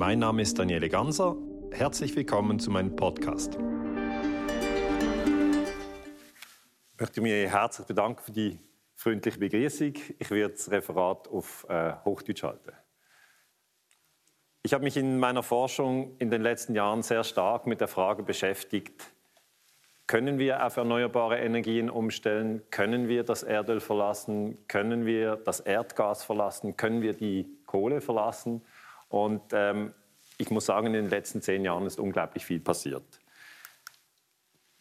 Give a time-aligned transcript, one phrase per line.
[0.00, 1.36] Mein Name ist Daniele Ganser.
[1.72, 3.58] Herzlich willkommen zu meinem Podcast.
[6.94, 8.58] Ich möchte mich herzlich bedanken für die
[8.94, 9.92] freundliche Begrüßung.
[10.18, 12.72] Ich werde das Referat auf äh, Hochdeutsch halten.
[14.62, 18.22] Ich habe mich in meiner Forschung in den letzten Jahren sehr stark mit der Frage
[18.22, 19.12] beschäftigt,
[20.06, 22.62] können wir auf erneuerbare Energien umstellen?
[22.70, 24.66] Können wir das Erdöl verlassen?
[24.66, 26.76] Können wir das Erdgas verlassen?
[26.76, 28.62] Können wir die Kohle verlassen?
[29.10, 29.92] Und ähm,
[30.38, 33.04] ich muss sagen, in den letzten zehn Jahren ist unglaublich viel passiert.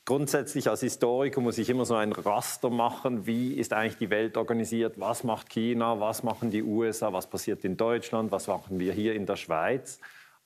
[0.05, 4.37] Grundsätzlich als Historiker muss ich immer so ein Raster machen, wie ist eigentlich die Welt
[4.37, 8.93] organisiert, was macht China, was machen die USA, was passiert in Deutschland, was machen wir
[8.93, 9.99] hier in der Schweiz.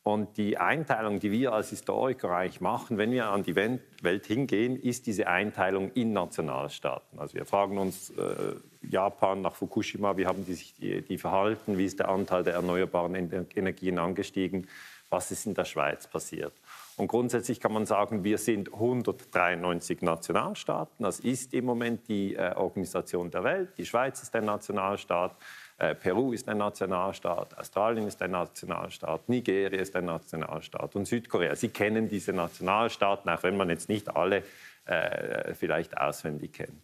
[0.03, 4.75] Und die Einteilung, die wir als Historiker eigentlich machen, wenn wir an die Welt hingehen,
[4.75, 7.19] ist diese Einteilung in Nationalstaaten.
[7.19, 8.55] Also wir fragen uns äh,
[8.89, 12.53] Japan nach Fukushima, wie haben die sich die, die verhalten, wie ist der Anteil der
[12.53, 14.67] erneuerbaren Energien angestiegen,
[15.09, 16.53] was ist in der Schweiz passiert.
[16.95, 21.03] Und grundsätzlich kann man sagen, wir sind 193 Nationalstaaten.
[21.03, 23.69] Das ist im Moment die äh, Organisation der Welt.
[23.77, 25.35] Die Schweiz ist ein Nationalstaat,
[25.79, 31.55] äh, Peru ist ein Nationalstaat, Australien ist ein Nationalstaat, Nigeria ist ein Nationalstaat und Südkorea.
[31.55, 34.43] Sie kennen diese Nationalstaaten, auch wenn man jetzt nicht alle
[34.85, 36.81] äh, vielleicht auswendig kennt.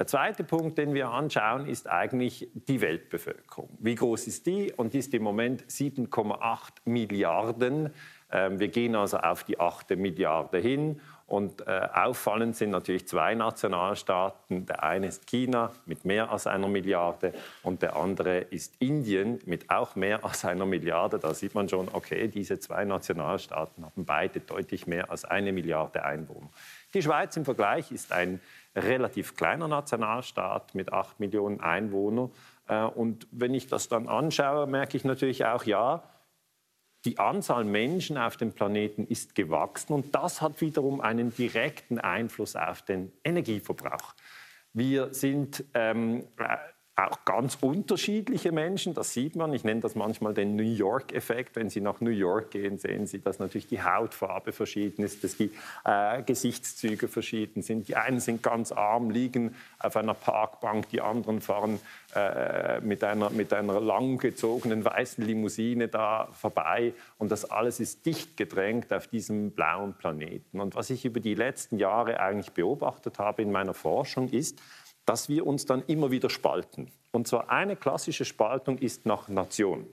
[0.00, 3.68] Der zweite Punkt, den wir anschauen, ist eigentlich die Weltbevölkerung.
[3.80, 4.72] Wie groß ist die?
[4.74, 7.90] Und die ist im Moment 7,8 Milliarden
[8.32, 11.00] ähm, wir gehen also auf die 8 Milliarde hin.
[11.26, 14.66] Und äh, auffallend sind natürlich zwei Nationalstaaten.
[14.66, 19.70] Der eine ist China mit mehr als einer Milliarde und der andere ist Indien mit
[19.70, 21.20] auch mehr als einer Milliarde.
[21.20, 26.04] Da sieht man schon, okay, diese zwei Nationalstaaten haben beide deutlich mehr als eine Milliarde
[26.04, 26.50] Einwohner.
[26.94, 28.40] Die Schweiz im Vergleich ist ein
[28.74, 32.30] relativ kleiner Nationalstaat mit acht Millionen Einwohnern.
[32.68, 36.02] Äh, und wenn ich das dann anschaue, merke ich natürlich auch, ja,
[37.04, 42.56] die Anzahl Menschen auf dem Planeten ist gewachsen und das hat wiederum einen direkten Einfluss
[42.56, 44.14] auf den Energieverbrauch.
[44.74, 46.26] Wir sind ähm,
[47.06, 49.52] auch ganz unterschiedliche Menschen, das sieht man.
[49.52, 51.56] Ich nenne das manchmal den New York-Effekt.
[51.56, 55.36] Wenn Sie nach New York gehen, sehen Sie, dass natürlich die Hautfarbe verschieden ist, dass
[55.36, 55.50] die
[55.84, 57.88] äh, Gesichtszüge verschieden sind.
[57.88, 61.80] Die einen sind ganz arm, liegen auf einer Parkbank, die anderen fahren
[62.14, 66.92] äh, mit, einer, mit einer langgezogenen weißen Limousine da vorbei.
[67.18, 70.60] Und das alles ist dicht gedrängt auf diesem blauen Planeten.
[70.60, 74.58] Und was ich über die letzten Jahre eigentlich beobachtet habe in meiner Forschung ist,
[75.10, 76.86] dass wir uns dann immer wieder spalten.
[77.10, 79.88] Und zwar eine klassische Spaltung ist nach Nation.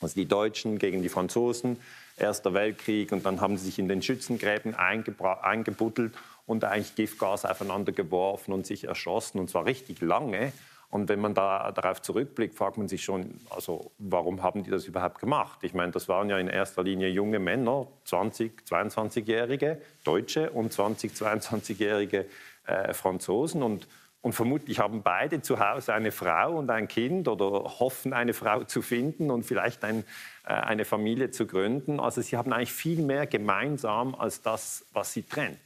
[0.00, 1.76] Also die Deutschen gegen die Franzosen,
[2.16, 6.14] Erster Weltkrieg und dann haben sie sich in den Schützengräben eingebuddelt
[6.46, 10.52] und eigentlich Giftgas aufeinander geworfen und sich erschossen und zwar richtig lange.
[10.88, 14.86] Und wenn man da darauf zurückblickt, fragt man sich schon, also warum haben die das
[14.86, 15.58] überhaupt gemacht?
[15.62, 21.10] Ich meine, das waren ja in erster Linie junge Männer, 20, 22-Jährige Deutsche und 20,
[21.12, 22.26] 22-Jährige
[22.66, 23.88] äh, Franzosen und
[24.24, 28.64] und vermutlich haben beide zu Hause eine Frau und ein Kind oder hoffen, eine Frau
[28.64, 30.02] zu finden und vielleicht ein,
[30.46, 32.00] äh, eine Familie zu gründen.
[32.00, 35.58] Also sie haben eigentlich viel mehr gemeinsam als das, was sie trennt.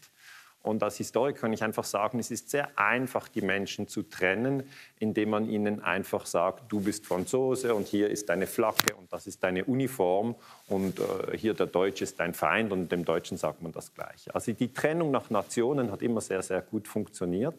[0.61, 4.65] Und als Historiker kann ich einfach sagen, es ist sehr einfach, die Menschen zu trennen,
[4.99, 9.29] indem man ihnen einfach sagt, du bist Franzose und hier ist deine Flagge und das
[9.29, 10.35] ist deine Uniform
[10.67, 14.35] und äh, hier der Deutsche ist dein Feind und dem Deutschen sagt man das Gleiche.
[14.35, 17.55] Also die Trennung nach Nationen hat immer sehr, sehr gut funktioniert.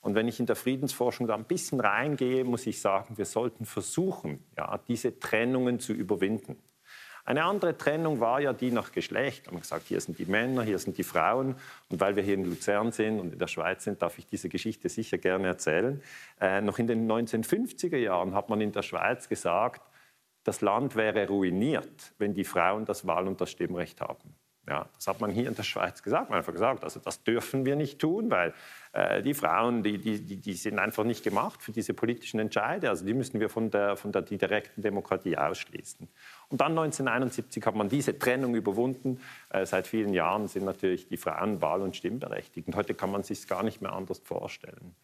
[0.00, 3.66] Und wenn ich in der Friedensforschung da ein bisschen reingehe, muss ich sagen, wir sollten
[3.66, 6.56] versuchen, ja, diese Trennungen zu überwinden.
[7.28, 9.48] Eine andere Trennung war ja die nach Geschlecht.
[9.48, 11.56] Man hat gesagt, hier sind die Männer, hier sind die Frauen.
[11.90, 14.48] Und weil wir hier in Luzern sind und in der Schweiz sind, darf ich diese
[14.48, 16.00] Geschichte sicher gerne erzählen.
[16.40, 19.82] Äh, noch in den 1950er Jahren hat man in der Schweiz gesagt,
[20.44, 24.34] das Land wäre ruiniert, wenn die Frauen das Wahl- und das Stimmrecht haben.
[24.66, 26.30] Ja, das hat man hier in der Schweiz gesagt.
[26.30, 28.54] Man hat einfach gesagt, also das dürfen wir nicht tun, weil
[29.22, 32.88] die Frauen, die, die, die sind einfach nicht gemacht für diese politischen Entscheide.
[32.88, 36.08] Also die müssen wir von der, von der direkten Demokratie ausschließen.
[36.48, 39.20] Und dann 1971 hat man diese Trennung überwunden.
[39.50, 42.66] Äh, seit vielen Jahren sind natürlich die Frauen wahl- und stimmberechtigt.
[42.66, 44.94] Und heute kann man sich gar nicht mehr anders vorstellen.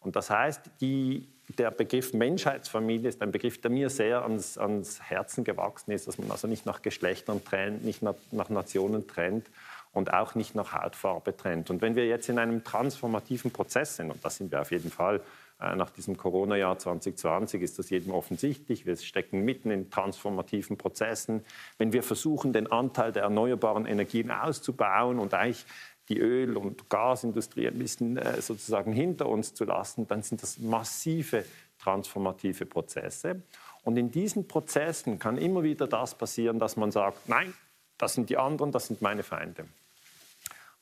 [0.00, 5.00] Und das heißt, die, der Begriff Menschheitsfamilie ist ein Begriff, der mir sehr ans, ans
[5.00, 9.46] Herzen gewachsen ist, dass man also nicht nach Geschlechtern trennt, nicht nach, nach Nationen trennt
[9.94, 11.70] und auch nicht nach Hautfarbe trennt.
[11.70, 14.90] Und wenn wir jetzt in einem transformativen Prozess sind, und das sind wir auf jeden
[14.90, 15.22] Fall,
[15.60, 18.86] äh, nach diesem Corona-Jahr 2020 ist das jedem offensichtlich.
[18.86, 21.44] Wir stecken mitten in transformativen Prozessen.
[21.78, 25.64] Wenn wir versuchen, den Anteil der erneuerbaren Energien auszubauen und eigentlich
[26.08, 30.58] die Öl- und Gasindustrie ein bisschen äh, sozusagen hinter uns zu lassen, dann sind das
[30.58, 31.44] massive
[31.78, 33.42] transformative Prozesse.
[33.84, 37.54] Und in diesen Prozessen kann immer wieder das passieren, dass man sagt, nein,
[37.96, 39.66] das sind die anderen, das sind meine Feinde.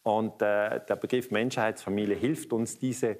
[0.02, 3.16] Und äh, der Begriff Menschheitsfamilie hilft uns, diese,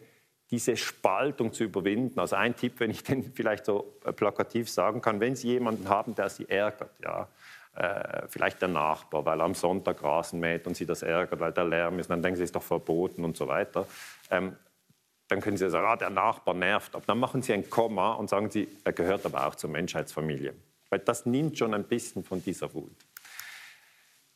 [0.50, 2.18] diese Spaltung zu überwinden.
[2.18, 5.88] Also ein Tipp, wenn ich den vielleicht so äh, plakativ sagen kann, wenn Sie jemanden
[5.88, 7.28] haben, der Sie ärgert, ja,
[7.74, 11.52] äh, vielleicht der Nachbar, weil er am Sonntag Rasen mäht und Sie das ärgert, weil
[11.52, 13.86] der Lärm ist, dann denken Sie, es ist doch verboten und so weiter.
[14.30, 14.56] Ähm,
[15.28, 16.94] dann können Sie sagen, ah, der Nachbar nervt.
[16.94, 20.52] Aber dann machen Sie ein Komma und sagen Sie, er gehört aber auch zur Menschheitsfamilie.
[20.90, 22.92] Weil das nimmt schon ein bisschen von dieser Wut.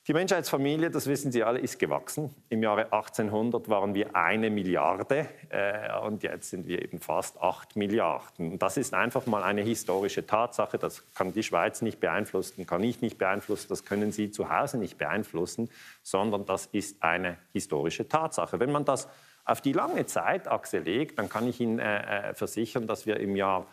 [0.08, 2.32] Die Menschheitsfamilie, das wissen Sie alle, ist gewachsen.
[2.48, 7.74] Im Jahre 1800 waren wir eine Milliarde äh, und jetzt sind wir eben fast acht
[7.74, 8.56] Milliarden.
[8.60, 10.78] Das ist einfach mal eine historische Tatsache.
[10.78, 14.78] Das kann die Schweiz nicht beeinflussen, kann ich nicht beeinflussen, das können Sie zu Hause
[14.78, 15.70] nicht beeinflussen,
[16.04, 18.60] sondern das ist eine historische Tatsache.
[18.60, 19.08] Wenn man das
[19.44, 23.34] auf die lange Zeitachse legt, dann kann ich Ihnen äh, äh versichern, dass wir im
[23.34, 23.66] Jahr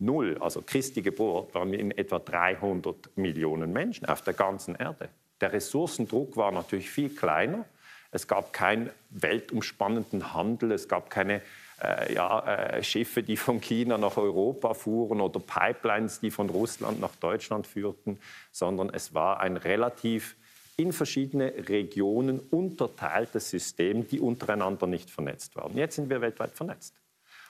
[0.00, 5.10] Null, also Christi Geburt, waren wir in etwa 300 Millionen Menschen auf der ganzen Erde.
[5.40, 7.64] Der Ressourcendruck war natürlich viel kleiner.
[8.10, 11.42] Es gab keinen weltumspannenden Handel, es gab keine
[11.82, 17.00] äh, ja, äh, Schiffe, die von China nach Europa fuhren oder Pipelines, die von Russland
[17.00, 18.18] nach Deutschland führten,
[18.52, 20.36] sondern es war ein relativ
[20.78, 25.76] in verschiedene Regionen unterteiltes System, die untereinander nicht vernetzt waren.
[25.76, 26.94] Jetzt sind wir weltweit vernetzt.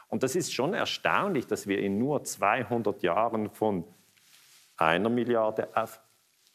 [0.08, 3.84] Und das ist schon erstaunlich, dass wir in nur 200 Jahren von
[4.76, 6.00] einer Milliarde auf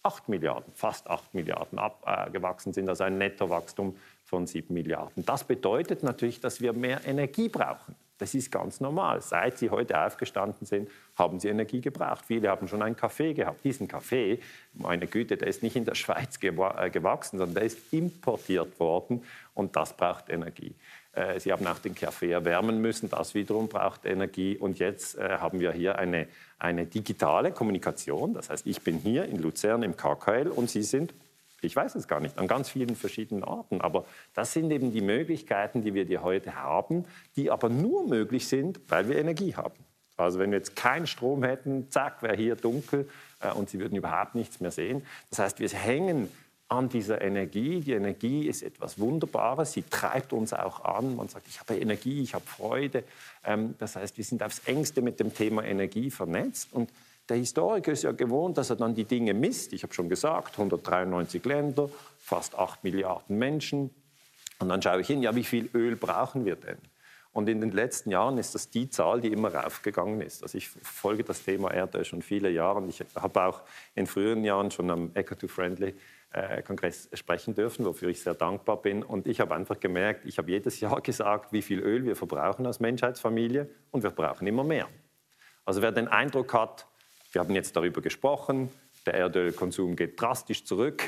[0.03, 3.95] 8 Milliarden, fast 8 Milliarden abgewachsen sind, also ein Nettowachstum
[4.25, 5.25] von 7 Milliarden.
[5.25, 7.95] Das bedeutet natürlich, dass wir mehr Energie brauchen.
[8.17, 9.21] Das ist ganz normal.
[9.21, 10.89] Seit Sie heute aufgestanden sind,
[11.21, 12.25] haben Sie Energie gebraucht.
[12.27, 13.63] Viele haben schon einen Kaffee gehabt.
[13.63, 14.39] Diesen Kaffee,
[14.73, 19.23] meine Güte, der ist nicht in der Schweiz äh, gewachsen, sondern der ist importiert worden
[19.53, 20.75] und das braucht Energie.
[21.13, 24.57] Äh, Sie haben auch den Kaffee erwärmen müssen, das wiederum braucht Energie.
[24.57, 26.27] Und jetzt äh, haben wir hier eine,
[26.59, 28.33] eine digitale Kommunikation.
[28.33, 31.13] Das heißt, ich bin hier in Luzern im KKL und Sie sind,
[31.61, 33.81] ich weiß es gar nicht, an ganz vielen verschiedenen Orten.
[33.81, 38.47] Aber das sind eben die Möglichkeiten, die wir die heute haben, die aber nur möglich
[38.47, 39.90] sind, weil wir Energie haben.
[40.21, 43.09] Also wenn wir jetzt keinen Strom hätten, zack, wäre hier dunkel
[43.39, 45.05] äh, und Sie würden überhaupt nichts mehr sehen.
[45.29, 46.29] Das heißt, wir hängen
[46.71, 47.81] an dieser Energie.
[47.81, 51.17] Die Energie ist etwas Wunderbares, sie treibt uns auch an.
[51.17, 53.03] Man sagt, ich habe Energie, ich habe Freude.
[53.43, 56.69] Ähm, das heißt, wir sind aufs engste mit dem Thema Energie vernetzt.
[56.71, 56.89] Und
[57.27, 59.73] der Historiker ist ja gewohnt, dass er dann die Dinge misst.
[59.73, 61.89] Ich habe schon gesagt, 193 Länder,
[62.19, 63.89] fast 8 Milliarden Menschen.
[64.59, 66.77] Und dann schaue ich hin, ja, wie viel Öl brauchen wir denn?
[67.33, 70.43] Und in den letzten Jahren ist das die Zahl, die immer raufgegangen ist.
[70.43, 72.85] Also ich folge das Thema Erdöl schon viele Jahre.
[72.87, 73.61] Ich habe auch
[73.95, 75.95] in früheren Jahren schon am Eco-to-Friendly
[76.33, 79.01] äh, Kongress sprechen dürfen, wofür ich sehr dankbar bin.
[79.01, 82.65] Und ich habe einfach gemerkt, ich habe jedes Jahr gesagt, wie viel Öl wir verbrauchen
[82.65, 84.89] als Menschheitsfamilie und wir brauchen immer mehr.
[85.63, 86.87] Also wer den Eindruck hat,
[87.31, 88.69] wir haben jetzt darüber gesprochen,
[89.05, 91.03] der Erdölkonsum geht drastisch zurück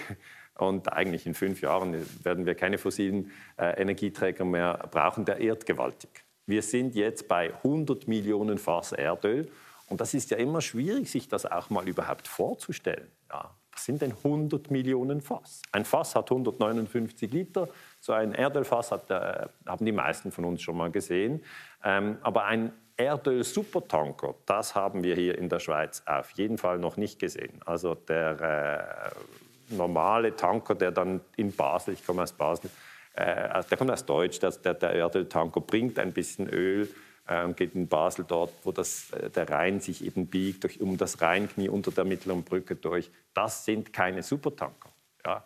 [0.58, 5.66] und eigentlich in fünf Jahren werden wir keine fossilen äh, Energieträger mehr brauchen, der irrt
[5.66, 6.24] gewaltig.
[6.46, 9.50] Wir sind jetzt bei 100 Millionen Fass Erdöl
[9.88, 13.08] und das ist ja immer schwierig, sich das auch mal überhaupt vorzustellen.
[13.32, 15.62] Ja, was sind denn 100 Millionen Fass?
[15.72, 17.68] Ein Fass hat 159 Liter.
[18.00, 21.44] So ein Erdölfass hat, äh, haben die meisten von uns schon mal gesehen.
[21.84, 26.98] Ähm, aber ein Erdöl-Supertanker, das haben wir hier in der Schweiz auf jeden Fall noch
[26.98, 27.60] nicht gesehen.
[27.66, 29.43] Also der äh,
[29.77, 32.70] normale Tanker, der dann in Basel, ich komme aus Basel,
[33.13, 36.89] äh, der kommt aus Deutsch, der, der, der Erdöltanker bringt ein bisschen Öl
[37.27, 40.98] äh, geht in Basel dort, wo das, äh, der Rhein sich eben biegt, durch, um
[40.98, 43.10] das Rheinknie unter der mittleren Brücke durch.
[43.34, 44.89] Das sind keine Supertanker.
[45.25, 45.46] Ja.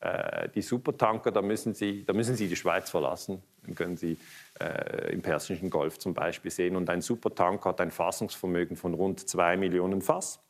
[0.00, 3.42] Äh, die Supertanker, da müssen, Sie, da müssen Sie die Schweiz verlassen.
[3.64, 4.18] Dann können Sie
[4.60, 6.76] äh, im Persischen Golf zum Beispiel sehen.
[6.76, 10.40] Und ein Supertanker hat ein Fassungsvermögen von rund 2 Millionen Fass.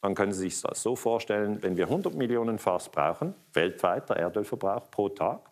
[0.00, 4.90] Dann können Sie sich das so vorstellen, wenn wir 100 Millionen Fass brauchen, weltweiter Erdölverbrauch
[4.90, 5.50] pro Tag,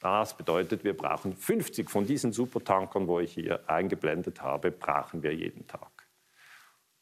[0.00, 5.34] das bedeutet, wir brauchen 50 von diesen Supertankern, wo ich hier eingeblendet habe, brauchen wir
[5.34, 6.06] jeden Tag.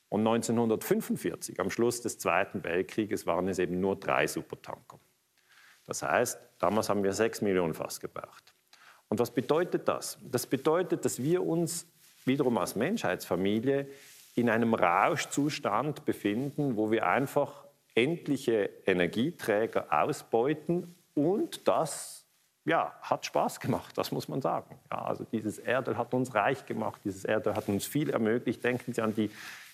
[0.09, 5.01] Und 1945, am Schluss des Zweiten Weltkrieges, waren es eben nur drei Supertanker.
[5.85, 8.55] Das heißt, damals haben wir sechs Millionen Fass gebraucht.
[9.09, 10.19] Und was bedeutet das?
[10.23, 11.87] Das bedeutet, dass wir uns
[12.25, 13.89] wiederum als Menschheitsfamilie
[14.35, 22.23] in einem Rauschzustand befinden, wo wir einfach endliche Energieträger ausbeuten und das
[22.65, 24.79] ja, hat Spaß gemacht, das muss man sagen.
[24.91, 28.62] Ja, also dieses Erdöl hat uns reich gemacht, dieses Erdöl hat uns viel ermöglicht.
[28.62, 29.31] Denken Sie an die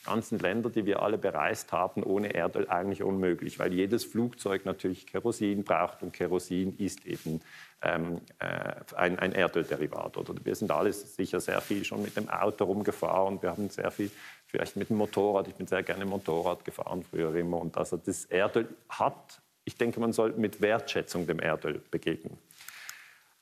[0.07, 5.07] ganzen Länder, die wir alle bereist haben, ohne Erdöl eigentlich unmöglich, weil jedes Flugzeug natürlich
[5.07, 7.43] Kerosin braucht und Kerosin ist eben
[7.83, 10.17] ähm, äh, ein, ein Erdölderivat.
[10.17, 13.91] Oder wir sind alle sicher sehr viel schon mit dem Auto rumgefahren wir haben sehr
[13.91, 14.11] viel
[14.49, 15.47] vielleicht mit dem Motorrad.
[15.47, 17.61] Ich bin sehr gerne Motorrad gefahren früher immer.
[17.61, 22.39] Und also das Erdöl hat, ich denke, man soll mit Wertschätzung dem Erdöl begegnen.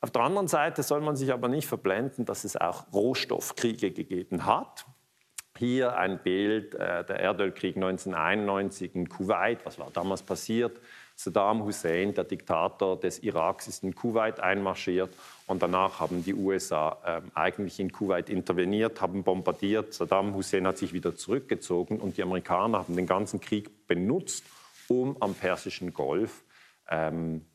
[0.00, 4.44] Auf der anderen Seite soll man sich aber nicht verblenden, dass es auch Rohstoffkriege gegeben
[4.44, 4.84] hat.
[5.56, 9.64] Hier ein Bild, äh, der Erdölkrieg 1991 in Kuwait.
[9.64, 10.78] Was war damals passiert?
[11.16, 15.10] Saddam Hussein, der Diktator des Iraks, ist in Kuwait einmarschiert
[15.46, 19.94] und danach haben die USA äh, eigentlich in Kuwait interveniert, haben bombardiert.
[19.94, 24.44] Saddam Hussein hat sich wieder zurückgezogen und die Amerikaner haben den ganzen Krieg benutzt,
[24.88, 26.44] um am Persischen Golf
[26.90, 27.46] ähm,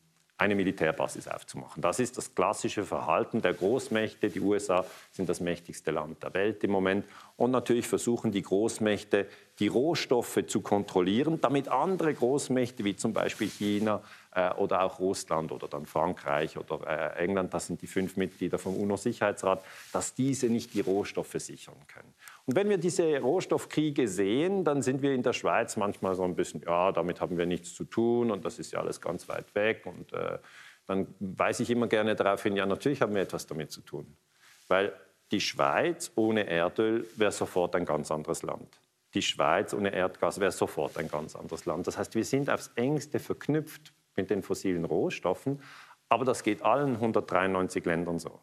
[0.42, 1.82] eine Militärbasis aufzumachen.
[1.82, 4.28] Das ist das klassische Verhalten der Großmächte.
[4.28, 7.04] Die USA sind das mächtigste Land der Welt im Moment.
[7.36, 9.28] Und natürlich versuchen die Großmächte,
[9.60, 14.02] die Rohstoffe zu kontrollieren, damit andere Großmächte wie zum Beispiel China
[14.34, 18.58] äh, oder auch Russland oder dann Frankreich oder äh, England, das sind die fünf Mitglieder
[18.58, 22.12] vom UNO-Sicherheitsrat, dass diese nicht die Rohstoffe sichern können.
[22.46, 26.34] Und wenn wir diese Rohstoffkriege sehen, dann sind wir in der Schweiz manchmal so ein
[26.34, 29.54] bisschen, ja, damit haben wir nichts zu tun und das ist ja alles ganz weit
[29.54, 29.86] weg.
[29.86, 30.38] Und äh,
[30.86, 34.16] dann weise ich immer gerne darauf hin, ja, natürlich haben wir etwas damit zu tun.
[34.66, 34.92] Weil
[35.30, 38.68] die Schweiz ohne Erdöl wäre sofort ein ganz anderes Land.
[39.14, 41.86] Die Schweiz ohne Erdgas wäre sofort ein ganz anderes Land.
[41.86, 45.62] Das heißt, wir sind aufs engste verknüpft mit den fossilen Rohstoffen,
[46.08, 48.40] aber das geht allen 193 Ländern so.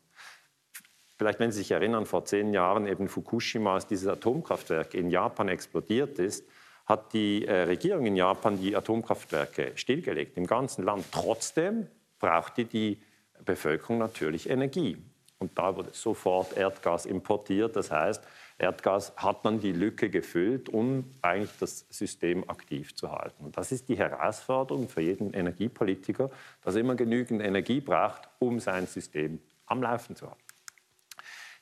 [1.20, 5.50] Vielleicht, wenn Sie sich erinnern, vor zehn Jahren eben Fukushima, als dieses Atomkraftwerk in Japan
[5.50, 6.48] explodiert ist,
[6.86, 11.04] hat die äh, Regierung in Japan die Atomkraftwerke stillgelegt im ganzen Land.
[11.12, 11.88] Trotzdem
[12.20, 13.02] brauchte die
[13.44, 14.96] Bevölkerung natürlich Energie.
[15.40, 17.76] Und da wurde sofort Erdgas importiert.
[17.76, 18.24] Das heißt,
[18.58, 23.44] Erdgas hat dann die Lücke gefüllt, um eigentlich das System aktiv zu halten.
[23.44, 26.30] Und das ist die Herausforderung für jeden Energiepolitiker,
[26.62, 30.49] dass er immer genügend Energie braucht, um sein System am Laufen zu halten.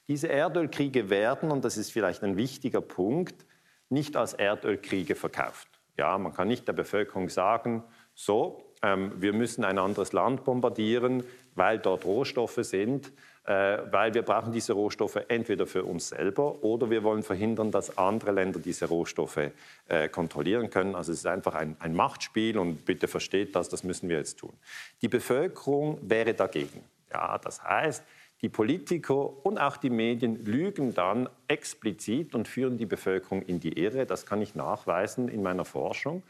[0.08, 3.46] Diese Erdölkriege werden, und das ist vielleicht ein wichtiger Punkt,
[3.90, 5.68] nicht als Erdölkriege verkauft.
[5.98, 7.84] Ja, man kann nicht der Bevölkerung sagen,
[8.14, 11.24] so, ähm, wir müssen ein anderes Land bombardieren,
[11.56, 13.12] weil dort Rohstoffe sind,
[13.46, 17.98] äh, weil wir brauchen diese Rohstoffe entweder für uns selber oder wir wollen verhindern, dass
[17.98, 19.52] andere Länder diese Rohstoffe
[19.88, 20.96] äh, kontrollieren können.
[20.96, 24.38] Also es ist einfach ein, ein Machtspiel und bitte versteht das, das müssen wir jetzt
[24.38, 24.54] tun.
[25.02, 26.84] Die Bevölkerung wäre dagegen.
[27.12, 28.04] Ja, das heißt,
[28.42, 33.80] die Politiker und auch die Medien lügen dann explizit und führen die Bevölkerung in die
[33.80, 34.06] Irre.
[34.06, 36.22] Das kann ich nachweisen in meiner Forschung.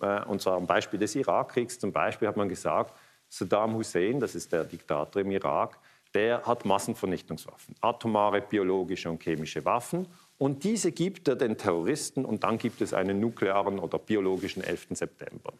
[0.00, 1.78] Äh, und zwar am Beispiel des Irakkriegs.
[1.78, 2.96] Zum Beispiel hat man gesagt,
[3.28, 5.78] Saddam Hussein, das ist der Diktator im Irak,
[6.14, 10.06] der hat Massenvernichtungswaffen, atomare, biologische und chemische Waffen.
[10.38, 14.88] Und diese gibt er den Terroristen und dann gibt es einen nuklearen oder biologischen 11.
[14.90, 15.52] September.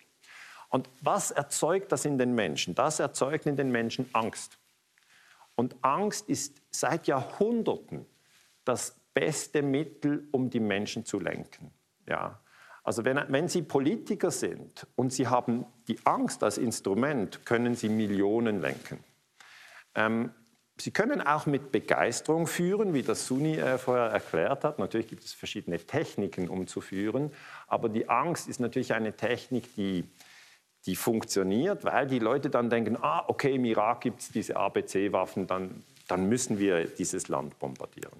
[0.69, 2.75] Und was erzeugt das in den Menschen?
[2.75, 4.59] Das erzeugt in den Menschen Angst.
[5.57, 8.07] Und Angst ist seit Jahrhunderten
[8.65, 11.73] das beste Mittel, um die Menschen zu lenken.
[12.07, 12.41] Ja.
[12.85, 17.89] Also wenn, wenn Sie Politiker sind und Sie haben die Angst als Instrument, können Sie
[17.89, 19.03] Millionen lenken.
[19.97, 20.31] Ähm,
[20.79, 24.79] Sie können auch mit Begeisterung führen, wie das Suni äh, vorher erklärt hat.
[24.79, 27.33] Natürlich gibt es verschiedene Techniken, um zu führen.
[27.67, 30.05] Aber die Angst ist natürlich eine Technik, die
[30.87, 35.47] die funktioniert, weil die Leute dann denken, ah, okay, im Irak gibt es diese ABC-Waffen,
[35.47, 38.15] dann, dann müssen wir dieses Land bombardieren.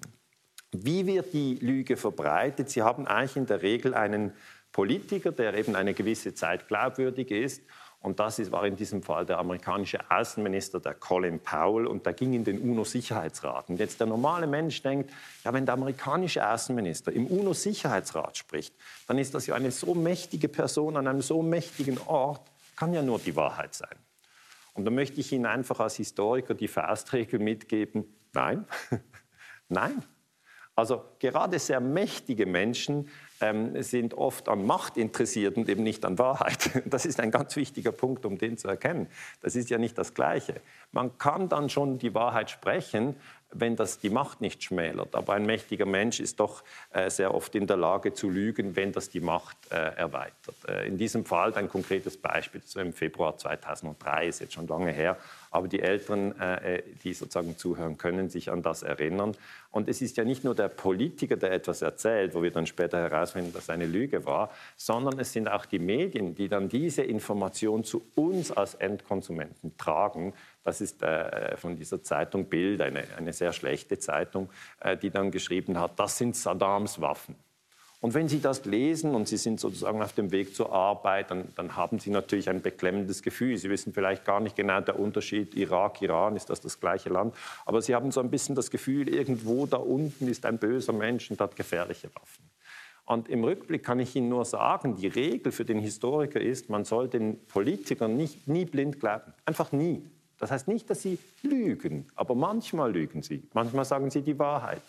[0.71, 2.69] Wie wird die Lüge verbreitet?
[2.69, 4.33] Sie haben eigentlich in der Regel einen
[4.73, 7.63] Politiker, der eben eine gewisse Zeit glaubwürdig ist.
[8.01, 12.33] Und das war in diesem Fall der amerikanische Außenminister, der Colin Powell, und der ging
[12.33, 13.69] in den UNO-Sicherheitsrat.
[13.69, 15.09] Und jetzt der normale Mensch denkt,
[15.43, 18.75] ja, wenn der amerikanische Außenminister im UNO-Sicherheitsrat spricht,
[19.07, 22.41] dann ist das ja eine so mächtige Person an einem so mächtigen Ort,
[22.77, 23.97] kann ja nur die Wahrheit sein.
[24.73, 28.65] Und da möchte ich Ihnen einfach als Historiker die Faustregel mitgeben, nein,
[29.67, 30.03] nein.
[30.75, 33.09] Also gerade sehr mächtige Menschen
[33.41, 36.83] ähm, sind oft an Macht interessiert und eben nicht an Wahrheit.
[36.85, 39.07] Das ist ein ganz wichtiger Punkt, um den zu erkennen.
[39.41, 40.61] Das ist ja nicht das Gleiche.
[40.91, 43.15] Man kann dann schon die Wahrheit sprechen,
[43.51, 45.15] wenn das die Macht nicht schmälert.
[45.15, 48.91] Aber ein mächtiger Mensch ist doch äh, sehr oft in der Lage zu lügen, wenn
[48.91, 50.55] das die Macht äh, erweitert.
[50.67, 54.91] Äh, in diesem Fall ein konkretes Beispiel so im Februar 2003, ist jetzt schon lange
[54.91, 55.17] her,
[55.51, 59.35] aber die Älteren, äh, die sozusagen zuhören, können sich an das erinnern.
[59.71, 62.97] Und es ist ja nicht nur der Politiker, der etwas erzählt, wo wir dann später
[62.97, 67.03] herausfinden, dass es eine Lüge war, sondern es sind auch die Medien, die dann diese
[67.03, 70.33] Information zu uns als Endkonsumenten tragen,
[70.67, 74.49] das ist äh, von dieser Zeitung Bild, eine, eine sehr schlechte Zeitung,
[74.81, 77.35] äh, die dann geschrieben hat, das sind Saddams Waffen.
[78.01, 81.45] Und wenn Sie das lesen und Sie sind sozusagen auf dem Weg zur Arbeit, dann,
[81.55, 83.57] dann, haben Sie natürlich ein beklemmendes Gefühl.
[83.57, 87.33] Sie wissen vielleicht gar nicht genau der Unterschied Irak, Iran, ist das das gleiche Land.
[87.65, 91.31] Aber Sie haben so ein bisschen das Gefühl, irgendwo da unten ist ein böser Mensch
[91.31, 92.43] und hat gefährliche Waffen.
[93.05, 96.83] Und im Rückblick kann ich Ihnen nur sagen, die Regel für den Historiker ist, man
[96.83, 99.33] soll den Politikern nicht, nie blind glauben.
[99.45, 100.03] Einfach nie.
[100.39, 103.43] Das heißt nicht, dass sie lügen, aber manchmal lügen sie.
[103.53, 104.81] Manchmal sagen sie die Wahrheit.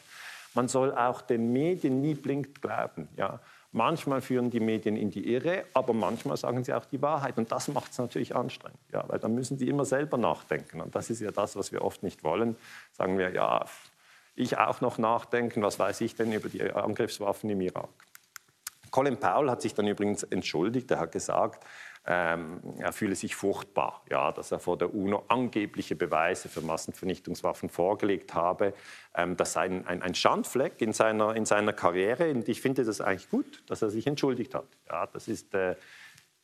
[0.54, 3.08] Man soll auch den Medien nie blind glauben.
[3.16, 3.40] Ja.
[3.70, 7.36] Manchmal führen die Medien in die Irre, aber manchmal sagen sie auch die Wahrheit.
[7.36, 10.80] Und das macht es natürlich anstrengend, ja, weil dann müssen sie immer selber nachdenken.
[10.80, 12.56] Und das ist ja das, was wir oft nicht wollen.
[12.92, 13.66] Sagen wir, ja,
[14.34, 17.90] ich auch noch nachdenken, was weiß ich denn über die Angriffswaffen im Irak.
[18.90, 20.90] Colin Powell hat sich dann übrigens entschuldigt.
[20.90, 21.62] Er hat gesagt,
[22.10, 27.68] ähm, er fühle sich furchtbar, ja, dass er vor der UNO angebliche Beweise für Massenvernichtungswaffen
[27.68, 28.72] vorgelegt habe.
[29.14, 32.30] Ähm, das sei ein, ein, Schandfleck in seiner, in seiner Karriere.
[32.30, 34.64] Und ich finde das eigentlich gut, dass er sich entschuldigt hat.
[34.88, 35.76] Ja, das ist, äh,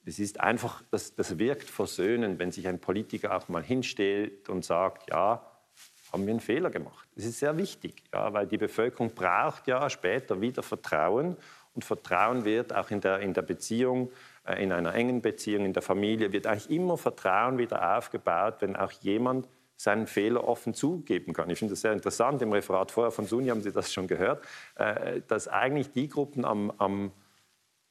[0.05, 4.67] das ist einfach, das, das wirkt versöhnend, wenn sich ein Politiker auch mal hinstellt und
[4.67, 5.51] sagt, ja,
[6.13, 7.09] haben wir einen Fehler gemacht.
[7.17, 11.39] Das ist sehr wichtig, ja, weil die Bevölkerung braucht ja später wieder Vertrauen.
[11.73, 14.13] Und Vertrauen wird auch in der, in der Beziehung,
[14.59, 18.93] in einer engen Beziehung, in der Familie, wird eigentlich immer Vertrauen wieder aufgebaut, wenn auch
[18.93, 21.51] jemand seinen Fehler offen zugeben kann.
[21.51, 22.43] Ich finde das sehr interessant.
[22.43, 24.45] Im Referat vorher von Suni haben Sie das schon gehört,
[24.77, 27.13] äh, dass eigentlich die Gruppen am, am,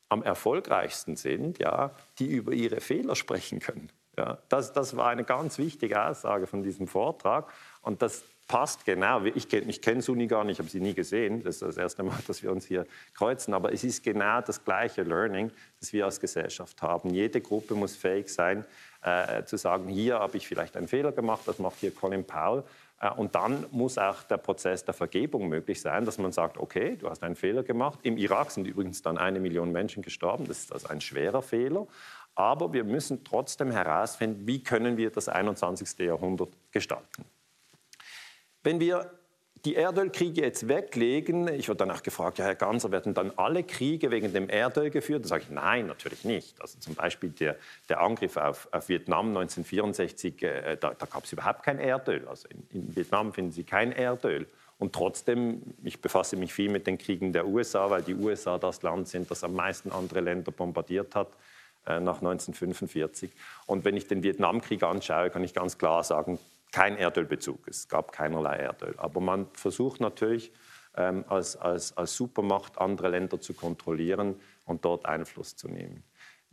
[0.10, 3.92] am erfolgreichsten sind, ja, die über ihre Fehler sprechen können.
[4.18, 7.52] Ja, das, das war eine ganz wichtige Aussage von diesem Vortrag.
[7.82, 9.24] Und das, passt genau.
[9.24, 11.44] Ich, ich kenne Suni gar nicht, habe sie nie gesehen.
[11.44, 13.54] Das ist das erste Mal, dass wir uns hier kreuzen.
[13.54, 17.14] Aber es ist genau das gleiche Learning, das wir als Gesellschaft haben.
[17.14, 18.66] Jede Gruppe muss fähig sein,
[19.02, 22.64] äh, zu sagen, hier habe ich vielleicht einen Fehler gemacht, das macht hier Colin Powell.
[23.00, 26.96] Äh, und dann muss auch der Prozess der Vergebung möglich sein, dass man sagt, okay,
[26.96, 28.00] du hast einen Fehler gemacht.
[28.04, 30.46] Im Irak sind übrigens dann eine Million Menschen gestorben.
[30.48, 31.88] Das ist also ein schwerer Fehler.
[32.36, 36.00] Aber wir müssen trotzdem herausfinden, wie können wir das 21.
[36.00, 37.26] Jahrhundert gestalten.
[38.64, 39.12] Wenn wir
[39.66, 44.12] die Erdölkriege jetzt weglegen, ich wurde danach gefragt, ja, Herr Ganser, werden dann alle Kriege
[44.12, 45.24] wegen dem Erdöl geführt?
[45.24, 46.62] Da sage ich, nein, natürlich nicht.
[46.62, 47.56] Also zum Beispiel der,
[47.88, 52.28] der Angriff auf, auf, Vietnam 1964, äh, da, da gab es überhaupt kein Erdöl.
[52.28, 54.48] Also in, in, Vietnam finden Sie kein Erdöl.
[54.80, 58.82] Und trotzdem, ich befasse mich viel mit den Kriegen der USA, weil die USA das
[58.82, 61.30] Land sind, das am meisten andere Länder bombardiert hat
[61.86, 63.32] äh, nach 1945.
[63.66, 66.38] Und wenn ich den Vietnamkrieg anschaue, kann ich ganz klar sagen,
[66.74, 67.68] kein Erdölbezug.
[67.68, 68.96] Es gab keinerlei Erdöl.
[68.98, 70.52] Aber man versucht natürlich
[70.98, 76.04] ähm, als, als, als Supermacht andere Länder zu kontrollieren und dort Einfluss zu nehmen.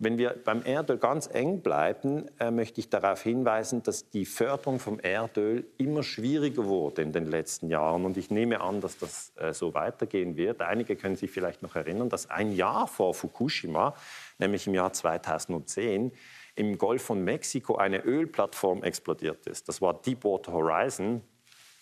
[0.02, 4.78] Wenn wir beim Erdöl ganz eng bleiben, äh, möchte ich darauf hinweisen, dass die Förderung
[4.78, 8.06] vom Erdöl immer schwieriger wurde in den letzten Jahren.
[8.06, 10.62] Und ich nehme an, dass das äh, so weitergehen wird.
[10.62, 13.94] Einige können sich vielleicht noch erinnern, dass ein Jahr vor Fukushima,
[14.38, 16.12] nämlich im Jahr 2010,
[16.54, 19.68] im Golf von Mexiko eine Ölplattform explodiert ist.
[19.68, 21.22] Das war Deepwater Horizon,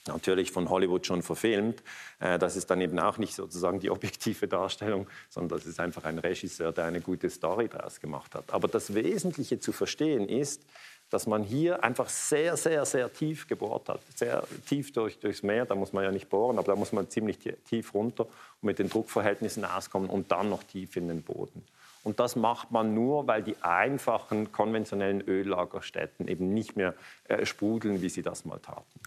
[0.08, 1.82] natürlich von Hollywood schon verfilmt.
[2.18, 6.04] Äh, das ist dann eben auch nicht sozusagen die objektive Darstellung, sondern das ist einfach
[6.04, 8.52] ein Regisseur, der eine gute Story daraus gemacht hat.
[8.52, 10.64] Aber das Wesentliche zu verstehen ist,
[11.10, 14.00] dass man hier einfach sehr, sehr, sehr tief gebohrt hat.
[14.14, 17.08] Sehr tief durch, durchs Meer, da muss man ja nicht bohren, aber da muss man
[17.08, 21.64] ziemlich tief runter und mit den Druckverhältnissen auskommen und dann noch tief in den Boden.
[22.02, 28.02] Und das macht man nur, weil die einfachen konventionellen Öllagerstätten eben nicht mehr äh, sprudeln,
[28.02, 29.00] wie sie das mal taten.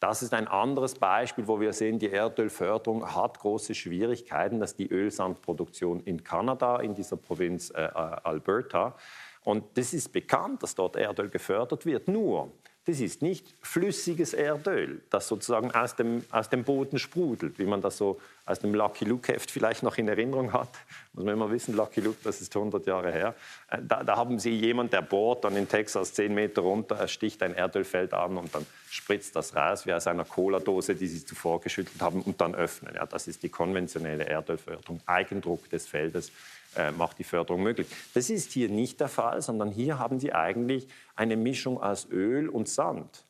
[0.00, 4.58] Das ist ein anderes Beispiel, wo wir sehen, die Erdölförderung hat große Schwierigkeiten.
[4.58, 8.96] Das ist die Ölsandproduktion in Kanada, in dieser Provinz äh, Alberta.
[9.44, 12.08] Und das ist bekannt, dass dort Erdöl gefördert wird.
[12.08, 12.50] Nur,
[12.86, 17.82] das ist nicht flüssiges Erdöl, das sozusagen aus dem, aus dem Boden sprudelt, wie man
[17.82, 20.70] das so aus dem Lucky Luke-Heft vielleicht noch in Erinnerung hat.
[21.12, 23.34] Muss man immer wissen, Lucky Luke, das ist 100 Jahre her.
[23.68, 27.08] Äh, da, da haben Sie jemand, der bohrt dann in Texas 10 Meter runter, er
[27.08, 31.24] sticht ein Erdölfeld an und dann spritzt das raus wie aus einer Cola-Dose, die Sie
[31.24, 32.94] zuvor geschüttelt haben und dann öffnen.
[32.94, 36.32] Ja, das ist die konventionelle Erdölförderung, Eigendruck des Feldes
[36.76, 37.86] äh, macht die Förderung möglich.
[38.14, 42.48] Das ist hier nicht der Fall, sondern hier haben Sie eigentlich eine Mischung aus Öl
[42.48, 43.24] und Sand.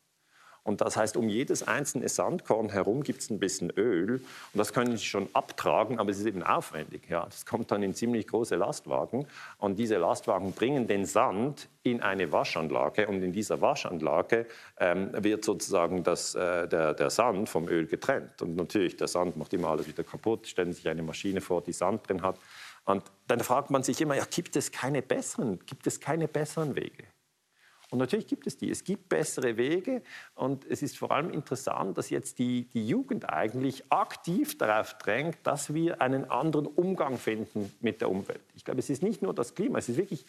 [0.63, 4.17] Und das heißt, um jedes einzelne Sandkorn herum gibt es ein bisschen Öl.
[4.17, 7.09] Und das können Sie schon abtragen, aber es ist eben aufwendig.
[7.09, 9.27] Ja, das kommt dann in ziemlich große Lastwagen.
[9.59, 13.09] Und diese Lastwagen bringen den Sand in eine Waschanlage.
[13.09, 14.47] Und in dieser Waschanlage
[14.79, 18.43] ähm, wird sozusagen das, äh, der, der Sand vom Öl getrennt.
[18.43, 20.47] Und natürlich, der Sand macht immer alles wieder kaputt.
[20.47, 22.37] Stellen Sie sich eine Maschine vor, die Sand drin hat.
[22.91, 26.77] Und dann fragt man sich immer, ja, gibt es keine besseren, gibt es keine besseren
[26.77, 27.05] Wege?
[27.91, 28.71] Und natürlich gibt es die.
[28.71, 30.03] Es gibt bessere Wege.
[30.35, 35.39] Und es ist vor allem interessant, dass jetzt die, die Jugend eigentlich aktiv darauf drängt,
[35.43, 38.43] dass wir einen anderen Umgang finden mit der Umwelt.
[38.55, 40.25] Ich glaube, es ist nicht nur das Klima, es ist wirklich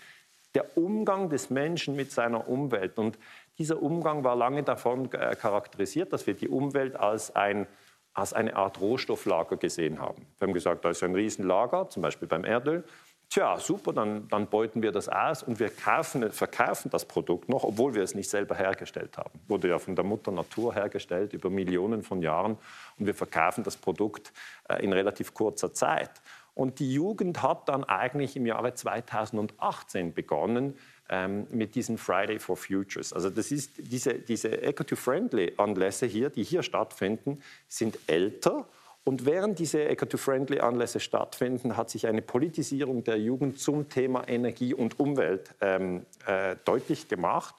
[0.56, 2.98] der Umgang des Menschen mit seiner Umwelt.
[2.98, 3.18] Und
[3.58, 7.68] dieser Umgang war lange davon äh, charakterisiert, dass wir die Umwelt als ein
[8.14, 10.26] als eine Art Rohstofflager gesehen haben.
[10.38, 12.84] Wir haben gesagt, da ist ein Riesenlager, zum Beispiel beim Erdöl.
[13.30, 17.64] Tja, super, dann, dann beuten wir das aus und wir kaufen, verkaufen das Produkt noch,
[17.64, 19.40] obwohl wir es nicht selber hergestellt haben.
[19.48, 22.58] Wurde ja von der Mutter Natur hergestellt über Millionen von Jahren
[23.00, 24.34] und wir verkaufen das Produkt
[24.68, 26.12] äh, in relativ kurzer Zeit.
[26.54, 30.78] Und die Jugend hat dann eigentlich im Jahre 2018 begonnen,
[31.12, 33.14] ähm, mit diesen Friday for Futures.
[33.14, 38.68] Also das ist diese, diese Eco-to-Friendly-Anlässe hier, die hier stattfinden, sind älter.
[39.04, 45.00] Und während diese Eco-to-Friendly-Anlässe stattfinden, hat sich eine Politisierung der Jugend zum Thema Energie und
[45.00, 47.56] Umwelt ähm, äh, deutlich gemacht.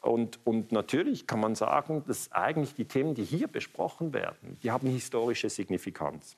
[0.00, 4.70] Und, und, natürlich kann man sagen, dass eigentlich die Themen, die hier besprochen werden, die
[4.70, 6.36] haben historische Signifikanz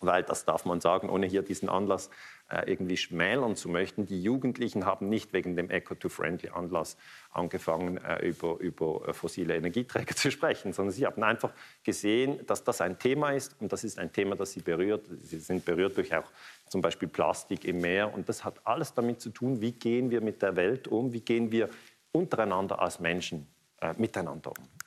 [0.00, 2.10] weil das darf man sagen, ohne hier diesen Anlass
[2.48, 4.06] äh, irgendwie schmälern zu möchten.
[4.06, 6.96] Die Jugendlichen haben nicht wegen dem Eco-to-Friendly-Anlass
[7.30, 12.64] angefangen, äh, über, über äh, fossile Energieträger zu sprechen, sondern sie haben einfach gesehen, dass
[12.64, 15.06] das ein Thema ist und das ist ein Thema, das sie berührt.
[15.08, 16.30] Sie sind berührt durch auch
[16.68, 20.20] zum Beispiel Plastik im Meer und das hat alles damit zu tun, wie gehen wir
[20.20, 21.68] mit der Welt um, wie gehen wir
[22.12, 23.46] untereinander als Menschen
[23.80, 24.77] äh, miteinander um.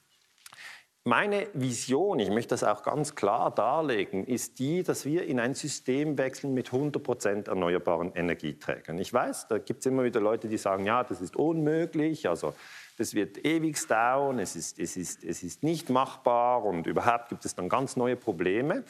[1.04, 5.56] Meine Vision, ich möchte das auch ganz klar darlegen, ist die, dass wir in ein
[5.56, 9.00] System wechseln mit 100 Prozent erneuerbaren Energieträgern.
[9.00, 12.54] Ich weiß, da gibt es immer wieder Leute, die sagen, ja, das ist unmöglich, also
[13.00, 17.46] das wird ewig dauern, es ist, es, ist, es ist nicht machbar und überhaupt gibt
[17.46, 18.84] es dann ganz neue Probleme.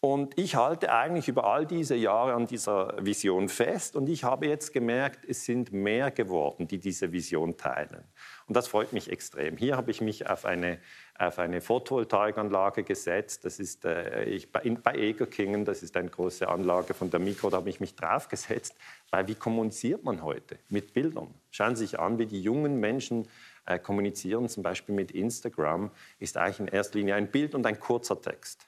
[0.00, 4.46] Und ich halte eigentlich über all diese Jahre an dieser Vision fest und ich habe
[4.46, 8.04] jetzt gemerkt, es sind mehr geworden, die diese Vision teilen.
[8.46, 9.56] Und das freut mich extrem.
[9.56, 10.78] Hier habe ich mich auf eine,
[11.18, 13.44] auf eine Photovoltaikanlage gesetzt.
[13.44, 17.50] Das ist äh, ich, bei, bei Egerkingen, das ist eine große Anlage von der Mikro,
[17.50, 18.76] da habe ich mich draufgesetzt.
[19.10, 20.58] Weil wie kommuniziert man heute?
[20.68, 21.34] Mit Bildern.
[21.50, 23.26] Schauen Sie sich an, wie die jungen Menschen
[23.66, 27.80] äh, kommunizieren, zum Beispiel mit Instagram, ist eigentlich in erster Linie ein Bild und ein
[27.80, 28.66] kurzer Text.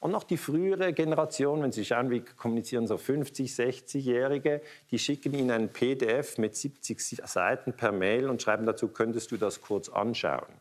[0.00, 4.60] Und noch die frühere Generation, wenn Sie schauen, wie kommunizieren so 50, 60-Jährige,
[4.90, 9.36] die schicken Ihnen ein PDF mit 70 Seiten per Mail und schreiben dazu, könntest du
[9.36, 10.52] das kurz anschauen.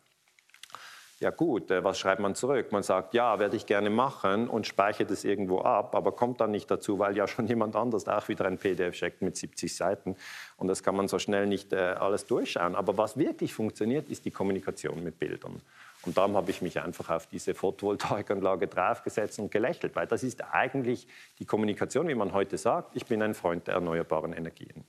[1.22, 2.72] Ja gut, äh, was schreibt man zurück?
[2.72, 6.50] Man sagt, ja, werde ich gerne machen und speichert es irgendwo ab, aber kommt dann
[6.50, 10.16] nicht dazu, weil ja schon jemand anders auch wieder ein PDF schickt mit 70 Seiten
[10.58, 12.76] und das kann man so schnell nicht äh, alles durchschauen.
[12.76, 15.62] Aber was wirklich funktioniert, ist die Kommunikation mit Bildern.
[16.04, 20.44] Und darum habe ich mich einfach auf diese Photovoltaikanlage draufgesetzt und gelächelt, weil das ist
[20.52, 21.08] eigentlich
[21.38, 24.86] die Kommunikation, wie man heute sagt, ich bin ein Freund der erneuerbaren Energien.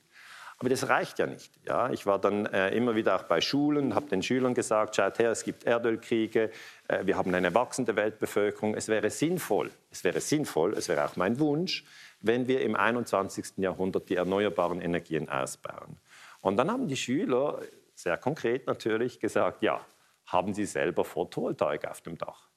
[0.62, 1.53] Aber das reicht ja nicht.
[1.66, 5.18] Ja, ich war dann äh, immer wieder auch bei Schulen, habe den Schülern gesagt, schaut
[5.18, 6.53] her, es gibt Erdölkriege,
[6.87, 8.77] äh, wir haben eine wachsende Weltbevölkerung.
[8.77, 11.85] Es wäre sinnvoll, es wäre sinnvoll, es wäre auch mein Wunsch,
[12.20, 13.55] wenn wir im 21.
[13.57, 15.96] Jahrhundert die erneuerbaren Energien ausbauen.
[16.42, 17.59] Und dann haben die Schüler
[17.96, 19.85] sehr konkret natürlich gesagt, ja,
[20.27, 22.51] haben Sie selber Photovoltaik auf dem Dach?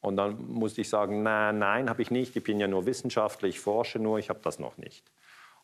[0.00, 2.34] Und dann musste ich sagen, nein, nein, habe ich nicht.
[2.34, 5.12] Ich bin ja nur Wissenschaftler, ich forsche nur, ich habe das noch nicht.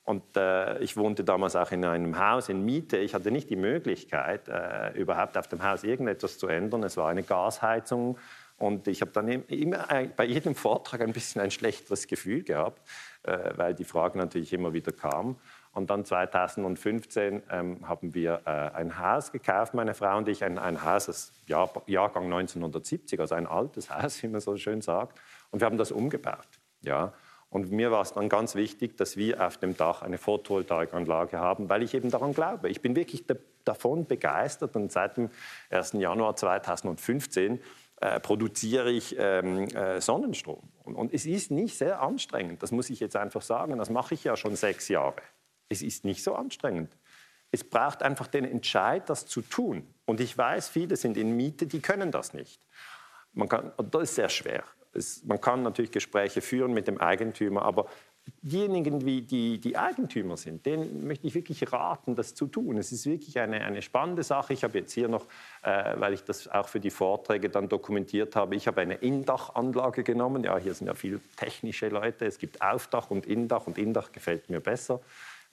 [0.04, 2.98] Und äh, ich wohnte damals auch in einem Haus in Miete.
[2.98, 6.82] Ich hatte nicht die Möglichkeit, äh, überhaupt auf dem Haus irgendetwas zu ändern.
[6.82, 8.18] Es war eine Gasheizung.
[8.58, 9.86] Und ich habe dann immer
[10.16, 12.80] bei jedem Vortrag ein bisschen ein schlechteres Gefühl gehabt,
[13.22, 15.36] äh, weil die Frage natürlich immer wieder kam.
[15.72, 20.58] Und dann 2015 ähm, haben wir äh, ein Haus gekauft, meine Frau und ich, ein,
[20.58, 25.18] ein Haus, das Jahr, Jahrgang 1970, also ein altes Haus, wie man so schön sagt.
[25.50, 26.48] Und wir haben das umgebaut.
[26.82, 27.12] Ja.
[27.52, 31.68] Und mir war es dann ganz wichtig, dass wir auf dem Dach eine Photovoltaikanlage haben,
[31.68, 32.70] weil ich eben daran glaube.
[32.70, 33.26] Ich bin wirklich
[33.64, 35.28] davon begeistert und seit dem
[35.68, 35.92] 1.
[35.92, 37.60] Januar 2015
[38.00, 40.62] äh, produziere ich ähm, äh, Sonnenstrom.
[40.82, 43.76] Und, und, es ist nicht sehr anstrengend, das muss ich jetzt einfach sagen.
[43.76, 45.20] Das mache ich ja schon sechs Jahre.
[45.68, 46.96] Es ist nicht so anstrengend.
[47.50, 49.86] Es braucht einfach den Entscheid, das zu tun.
[50.06, 52.62] Und ich weiß, viele sind in Miete, die können das nicht.
[53.34, 54.64] Man kann, das ist sehr schwer.
[54.94, 57.86] Es, man kann natürlich Gespräche führen mit dem Eigentümer, aber
[58.42, 62.76] diejenigen, die, die, Eigentümer sind, denen möchte ich wirklich raten, das zu tun.
[62.76, 64.52] Es ist wirklich eine, eine spannende Sache.
[64.52, 65.26] Ich habe jetzt hier noch,
[65.62, 70.02] äh, weil ich das auch für die Vorträge dann dokumentiert habe, ich habe eine Indachanlage
[70.02, 70.44] genommen.
[70.44, 72.26] Ja, hier sind ja viele technische Leute.
[72.26, 75.00] Es gibt Aufdach und Indach und Indach gefällt mir besser.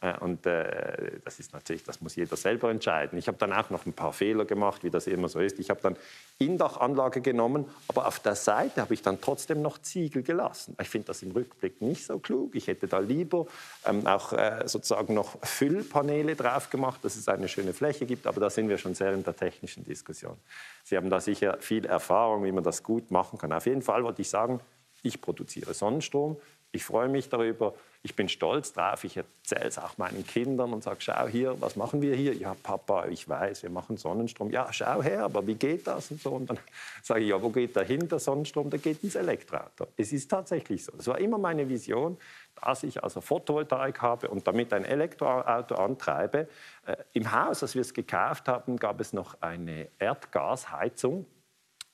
[0.01, 3.19] Äh, und äh, das ist natürlich, das muss jeder selber entscheiden.
[3.19, 5.59] Ich habe dann auch noch ein paar Fehler gemacht, wie das immer so ist.
[5.59, 5.97] Ich habe dann
[6.37, 10.75] Indachanlage genommen, aber auf der Seite habe ich dann trotzdem noch Ziegel gelassen.
[10.81, 12.55] Ich finde das im Rückblick nicht so klug.
[12.55, 13.47] Ich hätte da lieber
[13.85, 18.25] ähm, auch äh, sozusagen noch Füllpaneele drauf gemacht, dass es eine schöne Fläche gibt.
[18.25, 20.37] Aber da sind wir schon sehr in der technischen Diskussion.
[20.83, 23.51] Sie haben da sicher viel Erfahrung, wie man das gut machen kann.
[23.51, 24.61] Auf jeden Fall wollte ich sagen,
[25.03, 26.37] ich produziere Sonnenstrom.
[26.71, 27.73] Ich freue mich darüber.
[28.01, 29.03] Ich bin stolz drauf.
[29.03, 32.33] Ich erzähle es auch meinen Kindern und sage, schau hier, was machen wir hier?
[32.33, 34.51] Ja, Papa, ich weiß, wir machen Sonnenstrom.
[34.51, 36.09] Ja, schau her, aber wie geht das?
[36.09, 36.31] Und so.
[36.31, 36.59] Und dann
[37.03, 38.69] sage ich, ja, wo geht der hin, der Sonnenstrom?
[38.69, 39.87] Der geht ins Elektroauto.
[39.97, 40.93] Es ist tatsächlich so.
[40.95, 42.17] Das war immer meine Vision,
[42.61, 46.47] dass ich also Photovoltaik habe und damit ein Elektroauto antreibe.
[46.85, 51.25] Äh, Im Haus, als wir es gekauft haben, gab es noch eine Erdgasheizung.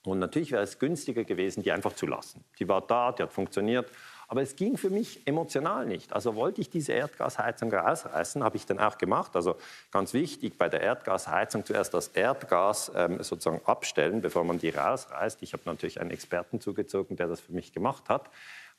[0.04, 2.44] Und natürlich wäre es günstiger gewesen, die einfach zu lassen.
[2.60, 3.90] Die war da, die hat funktioniert.
[4.28, 6.12] Aber es ging für mich emotional nicht.
[6.12, 9.36] Also wollte ich diese Erdgasheizung rausreißen, habe ich dann auch gemacht.
[9.36, 9.56] Also
[9.92, 15.42] ganz wichtig, bei der Erdgasheizung zuerst das Erdgas ähm, sozusagen abstellen, bevor man die rausreißt.
[15.42, 18.30] Ich habe natürlich einen Experten zugezogen, der das für mich gemacht hat.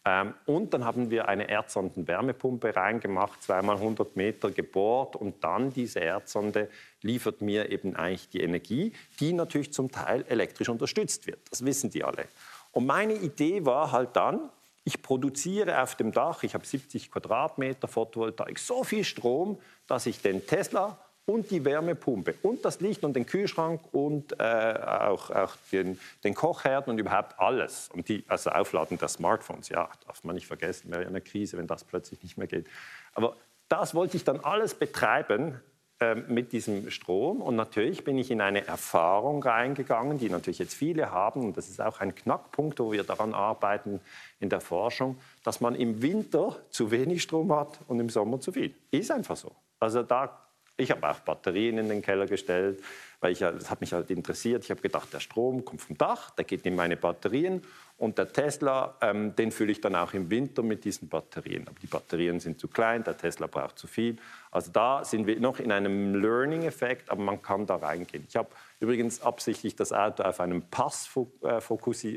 [0.07, 5.99] Ähm, und dann haben wir eine Erdsondenwärmepumpe reingemacht, zweimal 100 Meter gebohrt und dann diese
[5.99, 6.69] Erdsonde
[7.01, 11.39] liefert mir eben eigentlich die Energie, die natürlich zum Teil elektrisch unterstützt wird.
[11.49, 12.25] Das wissen die alle.
[12.71, 14.49] Und meine Idee war halt dann,
[14.87, 20.21] ich produziere auf dem Dach, ich habe 70 Quadratmeter Photovoltaik, so viel Strom, dass ich
[20.21, 25.57] den Tesla und die Wärmepumpe und das Licht und den Kühlschrank und äh, auch, auch
[25.73, 27.89] den, den, Kochherd und überhaupt alles.
[27.93, 31.57] Und die, also Aufladen der Smartphones, ja, darf man nicht vergessen, wäre ja eine Krise,
[31.57, 32.67] wenn das plötzlich nicht mehr geht.
[33.13, 33.35] Aber
[33.67, 35.59] das wollte ich dann alles betreiben
[36.27, 37.41] mit diesem Strom.
[37.41, 41.43] Und natürlich bin ich in eine Erfahrung reingegangen, die natürlich jetzt viele haben.
[41.43, 43.99] Und das ist auch ein Knackpunkt, wo wir daran arbeiten
[44.39, 48.51] in der Forschung, dass man im Winter zu wenig Strom hat und im Sommer zu
[48.51, 48.75] viel.
[48.91, 49.51] Ist einfach so.
[49.79, 50.46] Also da,
[50.77, 52.81] ich habe auch Batterien in den Keller gestellt
[53.19, 54.63] weil ich, das hat mich halt interessiert.
[54.63, 57.63] Ich habe gedacht, der Strom kommt vom Dach, der geht in meine Batterien
[57.97, 61.67] und der Tesla, ähm, den fülle ich dann auch im Winter mit diesen Batterien.
[61.67, 64.17] Aber die Batterien sind zu klein, der Tesla braucht zu viel.
[64.51, 68.25] Also da sind wir noch in einem Learning-Effekt, aber man kann da reingehen.
[68.29, 71.09] Ich habe übrigens absichtlich das Auto auf einem Pass
[71.43, 71.57] äh,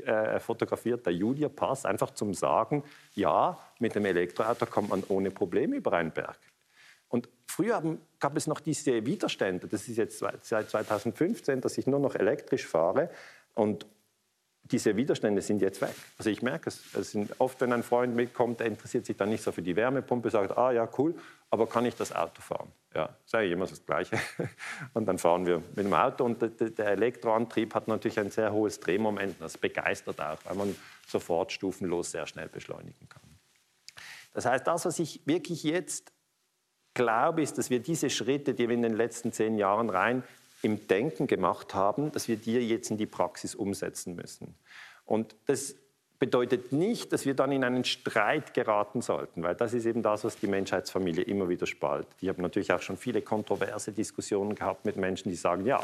[0.00, 5.76] äh, fotografiert, der Julia-Pass, einfach zum Sagen, ja, mit dem Elektroauto kommt man ohne Probleme
[5.76, 6.36] über einen Berg.
[7.10, 9.66] Und früher haben, gab es noch diese Widerstände.
[9.66, 13.10] Das ist jetzt seit 2015, dass ich nur noch elektrisch fahre.
[13.54, 13.84] Und
[14.62, 15.94] diese Widerstände sind jetzt weg.
[16.18, 16.94] Also ich merke es.
[16.94, 19.74] es sind oft, wenn ein Freund mitkommt, der interessiert sich dann nicht so für die
[19.74, 21.14] Wärmepumpe, sagt, ah ja, cool,
[21.50, 22.70] aber kann ich das Auto fahren?
[22.94, 24.18] Ja, sage ich immer das Gleiche.
[24.94, 26.24] Und dann fahren wir mit dem Auto.
[26.24, 29.40] Und der Elektroantrieb hat natürlich ein sehr hohes Drehmoment.
[29.40, 30.76] Das begeistert auch, weil man
[31.08, 33.22] sofort stufenlos sehr schnell beschleunigen kann.
[34.32, 36.12] Das heißt, das, was ich wirklich jetzt
[36.94, 40.22] glaube, ist, dass wir diese Schritte, die wir in den letzten zehn Jahren rein
[40.62, 44.54] im Denken gemacht haben, dass wir die jetzt in die Praxis umsetzen müssen.
[45.06, 45.74] Und das
[46.18, 50.22] bedeutet nicht, dass wir dann in einen Streit geraten sollten, weil das ist eben das,
[50.22, 52.12] was die Menschheitsfamilie immer wieder spaltet.
[52.20, 55.82] Ich habe natürlich auch schon viele kontroverse Diskussionen gehabt mit Menschen, die sagen, ja,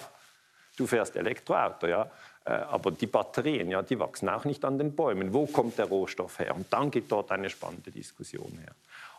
[0.76, 2.10] du fährst Elektroauto, ja,
[2.44, 5.32] äh, aber die Batterien, ja, die wachsen auch nicht an den Bäumen.
[5.32, 6.54] Wo kommt der Rohstoff her?
[6.54, 8.74] Und dann geht dort eine spannende Diskussion her.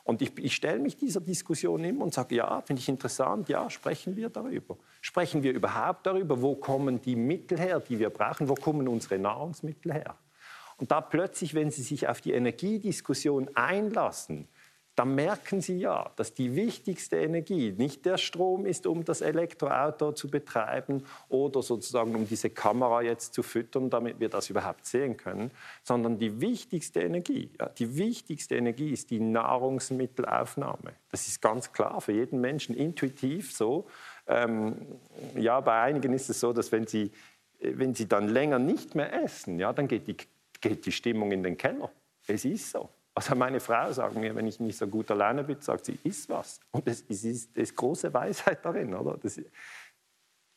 [0.07, 3.69] Und ich, ich stelle mich dieser Diskussion immer und sage, ja, finde ich interessant, ja,
[3.69, 4.77] sprechen wir darüber.
[5.01, 9.19] Sprechen wir überhaupt darüber, wo kommen die Mittel her, die wir brauchen, wo kommen unsere
[9.19, 10.15] Nahrungsmittel her?
[10.77, 14.47] Und da plötzlich, wenn Sie sich auf die Energiediskussion einlassen,
[14.97, 20.11] dann merken Sie ja, dass die wichtigste Energie nicht der Strom ist, um das Elektroauto
[20.11, 25.15] zu betreiben oder sozusagen um diese Kamera jetzt zu füttern, damit wir das überhaupt sehen
[25.15, 25.51] können,
[25.83, 30.93] sondern die wichtigste Energie, ja, die wichtigste Energie ist die Nahrungsmittelaufnahme.
[31.11, 33.85] Das ist ganz klar für jeden Menschen intuitiv so.
[34.25, 34.77] Ähm,
[35.35, 37.11] ja, bei einigen ist es so, dass wenn sie,
[37.59, 40.17] wenn sie dann länger nicht mehr essen, ja, dann geht die,
[40.59, 41.91] geht die Stimmung in den Keller.
[42.25, 42.89] Es ist so.
[43.17, 46.29] Also meine Frau sagt mir, wenn ich nicht so gut alleine bin, sagt sie, iss
[46.29, 46.59] was.
[46.69, 49.17] Und das ist, das große Weisheit darin, oder?
[49.17, 49.41] Das,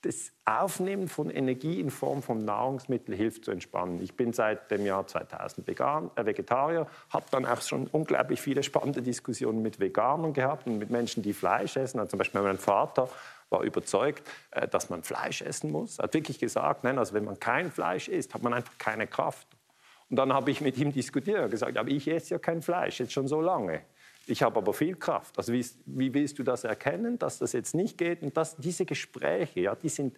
[0.02, 4.02] das Aufnehmen von Energie in Form von Nahrungsmitteln hilft zu entspannen.
[4.02, 8.62] Ich bin seit dem Jahr 2000 Vegan, äh, Vegetarier, habe dann auch schon unglaublich viele
[8.62, 11.98] spannende Diskussionen mit Veganern gehabt und mit Menschen, die Fleisch essen.
[11.98, 13.08] Also zum Beispiel mein Vater
[13.48, 15.98] war überzeugt, äh, dass man Fleisch essen muss.
[15.98, 19.06] Er hat wirklich gesagt, nein, also wenn man kein Fleisch isst, hat man einfach keine
[19.06, 19.48] Kraft.
[20.10, 22.98] Und dann habe ich mit ihm diskutiert und gesagt, aber ich esse ja kein Fleisch,
[22.98, 23.82] jetzt schon so lange.
[24.26, 25.38] Ich habe aber viel Kraft.
[25.38, 28.22] Also wie, wie willst du das erkennen, dass das jetzt nicht geht?
[28.22, 30.16] Und das, diese Gespräche, ja, die sind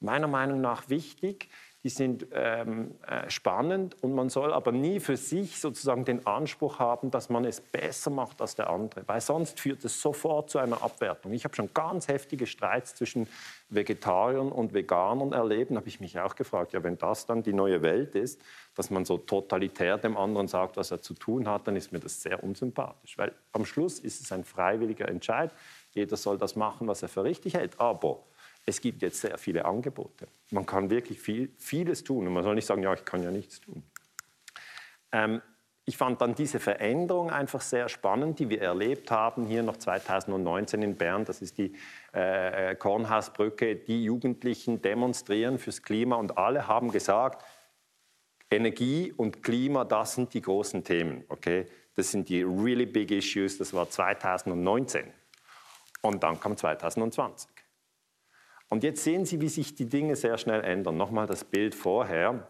[0.00, 1.48] meiner Meinung nach wichtig,
[1.86, 6.80] die sind ähm, äh, spannend und man soll aber nie für sich sozusagen den Anspruch
[6.80, 10.58] haben, dass man es besser macht als der andere, weil sonst führt es sofort zu
[10.58, 11.32] einer Abwertung.
[11.32, 13.28] Ich habe schon ganz heftige Streits zwischen
[13.68, 17.82] Vegetariern und Veganern erlebt, habe ich mich auch gefragt, ja, wenn das dann die neue
[17.82, 18.40] Welt ist,
[18.76, 21.98] dass man so totalitär dem anderen sagt, was er zu tun hat, dann ist mir
[21.98, 25.50] das sehr unsympathisch, weil am Schluss ist es ein freiwilliger Entscheid.
[25.92, 28.22] Jeder soll das machen, was er für richtig hält, aber
[28.66, 30.28] es gibt jetzt sehr viele Angebote.
[30.50, 33.30] Man kann wirklich viel, vieles tun und man soll nicht sagen, ja, ich kann ja
[33.30, 33.82] nichts tun.
[35.10, 35.40] Ähm,
[35.88, 40.82] ich fand dann diese Veränderung einfach sehr spannend, die wir erlebt haben hier noch 2019
[40.82, 41.24] in Bern.
[41.24, 41.76] Das ist die
[42.12, 43.76] äh, Kornhausbrücke.
[43.76, 47.44] Die Jugendlichen demonstrieren fürs Klima und alle haben gesagt,
[48.50, 51.24] Energie und Klima, das sind die großen Themen.
[51.28, 51.66] Okay?
[51.94, 53.58] Das sind die really big issues.
[53.58, 55.12] Das war 2019.
[56.02, 57.50] Und dann kam 2020.
[58.68, 60.96] Und jetzt sehen Sie, wie sich die Dinge sehr schnell ändern.
[60.96, 62.48] Nochmal das Bild vorher.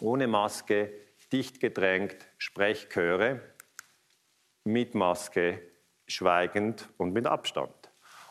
[0.00, 0.92] Ohne Maske,
[1.32, 3.40] dicht gedrängt, Sprechchöre,
[4.64, 5.60] mit Maske,
[6.06, 7.77] schweigend und mit Abstand.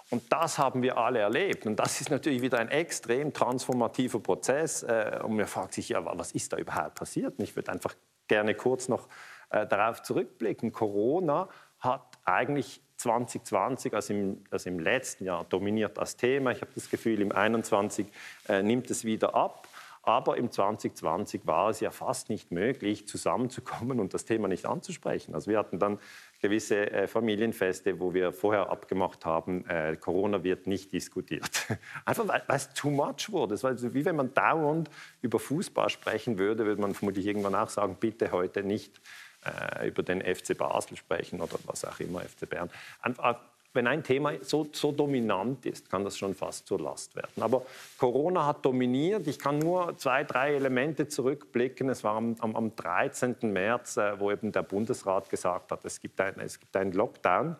[0.09, 1.65] Und das haben wir alle erlebt.
[1.65, 4.83] Und das ist natürlich wieder ein extrem transformativer Prozess.
[4.83, 7.37] Äh, und man fragt sich, ja, was ist da überhaupt passiert?
[7.37, 7.93] Und ich würde einfach
[8.27, 9.07] gerne kurz noch
[9.49, 10.71] äh, darauf zurückblicken.
[10.71, 16.51] Corona hat eigentlich 2020, also im, also im letzten Jahr, dominiert das Thema.
[16.51, 18.07] Ich habe das Gefühl, im 2021
[18.49, 19.67] äh, nimmt es wieder ab.
[20.07, 25.35] Aber im 2020 war es ja fast nicht möglich, zusammenzukommen und das Thema nicht anzusprechen.
[25.35, 25.99] Also wir hatten dann
[26.39, 31.67] gewisse äh, Familienfeste, wo wir vorher abgemacht haben, äh, Corona wird nicht diskutiert.
[32.05, 33.55] Einfach weil, es too much wurde.
[33.55, 34.89] Es war also wie wenn man dauernd
[35.21, 39.01] über Fußball sprechen würde, würde man vermutlich irgendwann auch sagen, bitte heute nicht
[39.45, 42.69] äh, über den FC Basel sprechen oder was auch immer, FC Bern.
[43.01, 43.39] Einfach,
[43.77, 47.41] wenn ein Thema so, so, dominant ist, kann das schon fast zur Last werden.
[47.41, 47.61] Aber
[47.99, 49.27] Corona hat dominiert.
[49.27, 51.87] Ich kann nur zwei, drei Elemente zurückblicken.
[51.89, 53.35] Es war am, am, am 13.
[53.43, 57.55] März, äh, wo eben der Bundesrat gesagt hat, es gibt, ein, es gibt einen Lockdown.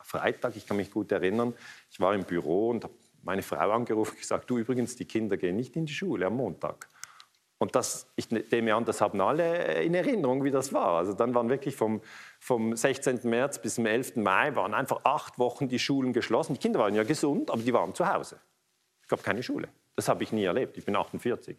[0.00, 1.54] Freitag, ich kann mich gut erinnern,
[1.90, 5.36] ich war im Büro und habe meine Frau angerufen und gesagt, du übrigens, die Kinder
[5.36, 6.88] gehen nicht in die Schule am Montag.
[7.62, 10.98] Und das, ich nehme an, das haben alle in Erinnerung, wie das war.
[10.98, 12.00] Also dann waren wirklich vom,
[12.40, 13.20] vom 16.
[13.22, 14.16] März bis zum 11.
[14.16, 16.54] Mai waren einfach acht Wochen die Schulen geschlossen.
[16.54, 18.40] Die Kinder waren ja gesund, aber die waren zu Hause.
[19.04, 19.68] Es gab keine Schule.
[19.94, 20.76] Das habe ich nie erlebt.
[20.76, 21.56] Ich bin 48.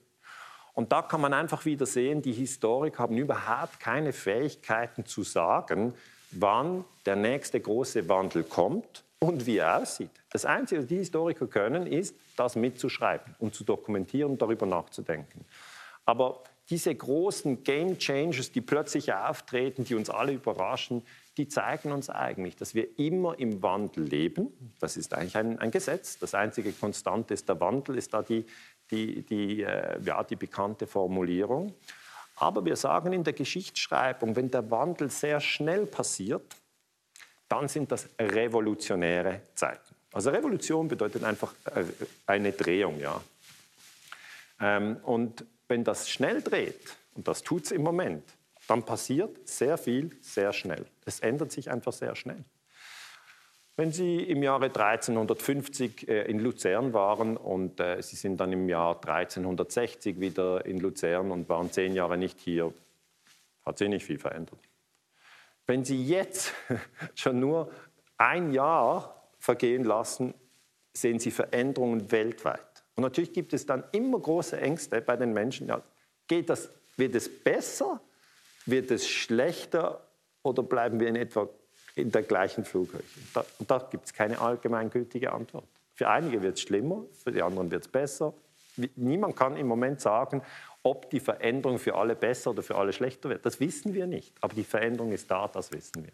[0.73, 5.93] Und da kann man einfach wieder sehen, die Historiker haben überhaupt keine Fähigkeiten zu sagen,
[6.31, 10.11] wann der nächste große Wandel kommt und wie er aussieht.
[10.31, 15.45] Das Einzige, was die Historiker können, ist, das mitzuschreiben und zu dokumentieren und darüber nachzudenken.
[16.05, 21.05] Aber diese großen Game Changers, die plötzlich auftreten, die uns alle überraschen,
[21.37, 24.71] die zeigen uns eigentlich, dass wir immer im Wandel leben.
[24.79, 26.19] Das ist eigentlich ein, ein Gesetz.
[26.19, 28.45] Das einzige Konstante ist der Wandel, ist da die,
[28.91, 31.73] die, die, äh, ja, die bekannte Formulierung.
[32.35, 36.55] Aber wir sagen in der Geschichtsschreibung, wenn der Wandel sehr schnell passiert,
[37.47, 39.95] dann sind das revolutionäre Zeiten.
[40.11, 41.83] Also Revolution bedeutet einfach äh,
[42.27, 43.21] eine Drehung, ja.
[44.59, 48.23] Ähm, und wenn das schnell dreht, und das tut es im Moment,
[48.67, 50.85] dann passiert sehr viel sehr schnell.
[51.05, 52.43] Es ändert sich einfach sehr schnell.
[53.75, 58.69] Wenn Sie im Jahre 1350 äh, in Luzern waren und äh, Sie sind dann im
[58.69, 62.71] Jahr 1360 wieder in Luzern und waren zehn Jahre nicht hier,
[63.65, 64.59] hat sich nicht viel verändert.
[65.65, 66.53] Wenn Sie jetzt
[67.15, 67.71] schon nur
[68.17, 70.35] ein Jahr vergehen lassen,
[70.93, 72.72] sehen Sie Veränderungen weltweit.
[72.95, 75.67] Und natürlich gibt es dann immer große Ängste bei den Menschen.
[75.67, 75.81] Ja,
[76.27, 78.01] geht das, wird es besser?
[78.65, 80.07] Wird es schlechter?
[80.43, 81.49] Oder bleiben wir in etwa
[81.95, 83.03] in der gleichen Flughöhe?
[83.33, 85.65] Da, und da gibt es keine allgemeingültige Antwort.
[85.95, 88.33] Für einige wird es schlimmer, für die anderen wird es besser.
[88.95, 90.41] Niemand kann im Moment sagen,
[90.81, 93.45] ob die Veränderung für alle besser oder für alle schlechter wird.
[93.45, 94.33] Das wissen wir nicht.
[94.41, 96.11] Aber die Veränderung ist da, das wissen wir.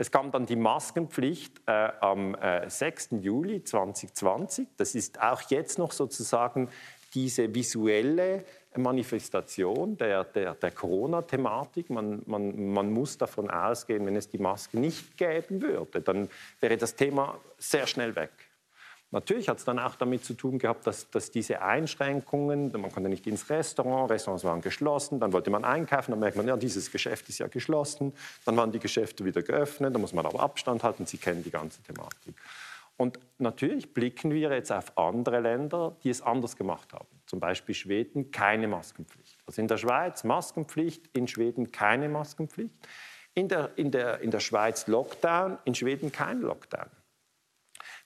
[0.00, 3.16] Es kam dann die Maskenpflicht äh, am äh, 6.
[3.20, 4.66] Juli 2020.
[4.78, 6.70] Das ist auch jetzt noch sozusagen
[7.12, 11.90] diese visuelle Manifestation der, der, der Corona-Thematik.
[11.90, 16.78] Man, man, man muss davon ausgehen, wenn es die Maske nicht geben würde, dann wäre
[16.78, 18.30] das Thema sehr schnell weg.
[19.12, 23.08] Natürlich hat es dann auch damit zu tun gehabt, dass, dass, diese Einschränkungen, man konnte
[23.08, 26.92] nicht ins Restaurant, Restaurants waren geschlossen, dann wollte man einkaufen, dann merkt man, ja, dieses
[26.92, 28.12] Geschäft ist ja geschlossen,
[28.44, 31.50] dann waren die Geschäfte wieder geöffnet, dann muss man aber Abstand halten, Sie kennen die
[31.50, 32.36] ganze Thematik.
[32.96, 37.08] Und natürlich blicken wir jetzt auf andere Länder, die es anders gemacht haben.
[37.26, 39.38] Zum Beispiel Schweden, keine Maskenpflicht.
[39.46, 42.74] Also in der Schweiz Maskenpflicht, in Schweden keine Maskenpflicht.
[43.32, 46.90] In der, in der, in der Schweiz Lockdown, in Schweden kein Lockdown.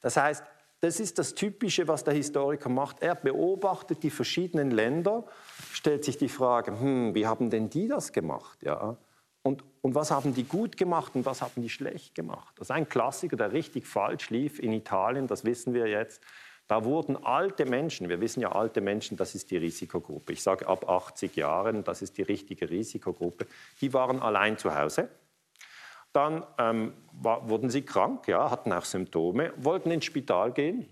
[0.00, 0.44] Das heißt,
[0.85, 3.01] das ist das Typische, was der Historiker macht.
[3.01, 5.25] Er beobachtet die verschiedenen Länder,
[5.73, 8.62] stellt sich die Frage, hm, wie haben denn die das gemacht?
[8.62, 8.99] Ja?
[9.43, 12.55] Und, und was haben die gut gemacht und was haben die schlecht gemacht?
[12.59, 16.20] Das ist ein Klassiker, der richtig falsch lief in Italien, das wissen wir jetzt.
[16.68, 20.35] Da wurden alte Menschen, wir wissen ja, alte Menschen, das ist die Risikogruppe.
[20.35, 23.47] Ich sage ab 80 Jahren, das ist die richtige Risikogruppe.
[23.80, 25.09] Die waren allein zu Hause
[26.14, 30.88] dann ähm, war, wurden sie krank, ja, hatten auch Symptome, wollten ins Spital gehen.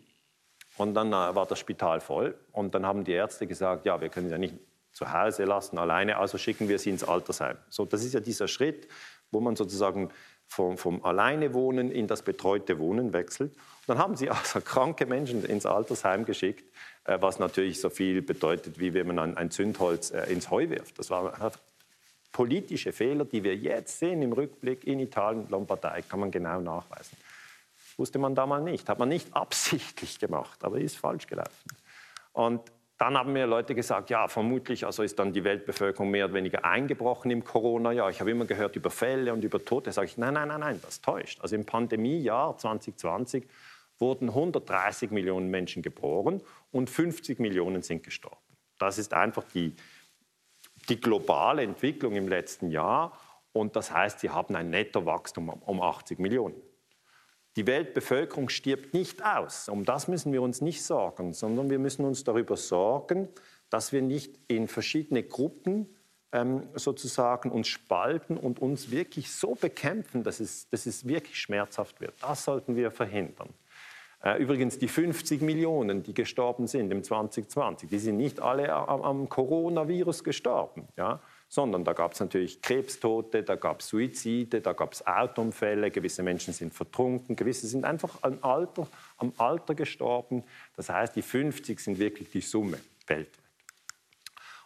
[0.77, 2.35] Und dann äh, war das Spital voll.
[2.53, 4.55] Und dann haben die Ärzte gesagt, ja, wir können ja nicht
[4.93, 7.57] zu Hause lassen, alleine, also schicken wir sie ins Altersheim.
[7.71, 8.89] So, das ist ja dieser Schritt,
[9.31, 10.11] wo man sozusagen
[10.47, 13.57] vom, vom Alleinewohnen in das betreute Wohnen wechselt.
[13.87, 16.71] Dann haben sie also kranke Menschen ins Altersheim geschickt,
[17.05, 20.99] äh, was natürlich so viel bedeutet, wie wenn man ein, Zündholz äh, ins Heu wirft.
[20.99, 21.33] Das waren
[22.33, 27.17] politische Fehler, die wir jetzt sehen im Rückblick in Italien, Lombardei, kann man genau nachweisen.
[27.97, 31.69] Wusste man damals nicht, hat man nicht absichtlich gemacht, aber ist falsch gelaufen.
[32.33, 32.61] Und
[32.99, 36.65] dann haben mir Leute gesagt, ja, vermutlich also ist dann die Weltbevölkerung mehr oder weniger
[36.65, 38.11] eingebrochen im Corona-Jahr.
[38.11, 39.87] Ich habe immer gehört über Fälle und über Tote.
[39.87, 41.41] Da sage ich, nein, nein, nein, nein, das täuscht.
[41.41, 43.45] Also im Pandemiejahr 2020
[43.99, 48.37] wurden 130 Millionen Menschen geboren und 50 Millionen sind gestorben.
[48.79, 49.75] Das ist einfach die,
[50.89, 53.19] die globale Entwicklung im letzten Jahr.
[53.53, 56.55] Und das heißt, sie haben ein Nettowachstum um 80 Millionen.
[57.57, 59.69] Die Weltbevölkerung stirbt nicht aus.
[59.69, 63.29] Um das müssen wir uns nicht sorgen, sondern wir müssen uns darüber sorgen,
[63.69, 65.87] dass wir nicht in verschiedene Gruppen
[66.33, 72.01] ähm, sozusagen uns spalten und uns wirklich so bekämpfen, dass es, dass es wirklich schmerzhaft
[72.01, 72.15] wird.
[72.23, 73.51] Das sollten wir verhindern.
[74.25, 79.29] Äh, übrigens, die 50 Millionen, die gestorben sind im 2020, die sind nicht alle am,
[79.29, 80.89] Coronavirus gestorben.
[80.97, 81.21] Ja?
[81.53, 86.23] sondern da gab es natürlich Krebstote, da gab es Suizide, da gab es Autounfälle, gewisse
[86.23, 90.45] Menschen sind vertrunken, gewisse sind einfach am Alter, am Alter gestorben.
[90.77, 93.39] Das heißt, die 50 sind wirklich die Summe weltweit.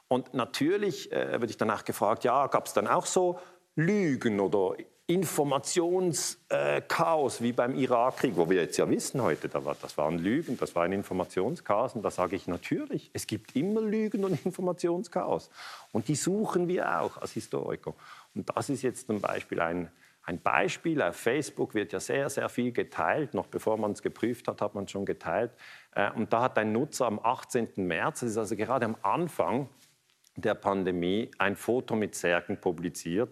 [0.06, 3.40] Und natürlich äh, würde ich danach gefragt, ja, gab es dann auch so
[3.74, 4.76] Lügen oder
[5.08, 10.74] Informationschaos äh, wie beim Irakkrieg, wo wir jetzt ja wissen heute, das waren Lügen, das
[10.74, 11.94] war ein Informationschaos.
[11.94, 15.48] Und da sage ich natürlich, es gibt immer Lügen und Informationschaos.
[15.92, 17.94] Und die suchen wir auch als Historiker.
[18.34, 19.92] Und das ist jetzt zum Beispiel ein,
[20.24, 21.00] ein Beispiel.
[21.00, 23.32] Auf Facebook wird ja sehr, sehr viel geteilt.
[23.32, 25.52] Noch bevor man es geprüft hat, hat man schon geteilt.
[25.94, 27.74] Äh, und da hat ein Nutzer am 18.
[27.76, 29.68] März, das ist also gerade am Anfang
[30.34, 33.30] der Pandemie, ein Foto mit Särgen publiziert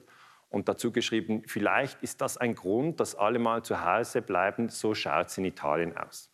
[0.55, 4.94] und dazu geschrieben, vielleicht ist das ein Grund, dass alle mal zu Hause bleiben, so
[4.94, 6.30] schaut es in Italien aus.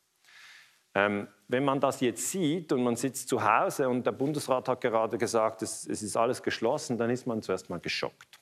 [0.94, 4.80] Ähm, wenn man das jetzt sieht und man sitzt zu Hause und der Bundesrat hat
[4.82, 8.40] gerade gesagt, es, es ist alles geschlossen, dann ist man zuerst mal geschockt.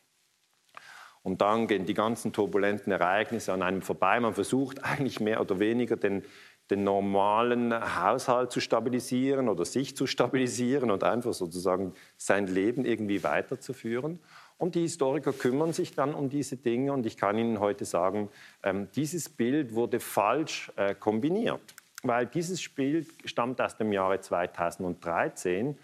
[1.22, 4.18] Und dann gehen die ganzen turbulenten Ereignisse an einem vorbei.
[4.18, 6.24] Man versucht eigentlich mehr oder weniger den,
[6.70, 7.72] den normalen
[8.03, 14.20] Haushalt zu stabilisieren oder sich zu stabilisieren und einfach sozusagen sein Leben irgendwie weiterzuführen.
[14.59, 16.93] Und die Historiker kümmern sich dann um diese Dinge.
[16.93, 18.29] Und ich kann Ihnen heute sagen,
[18.65, 21.61] ähm, dieses Bild wurde falsch äh, kombiniert.
[22.03, 25.79] Weil dieses Bild stammt aus dem Jahre 2013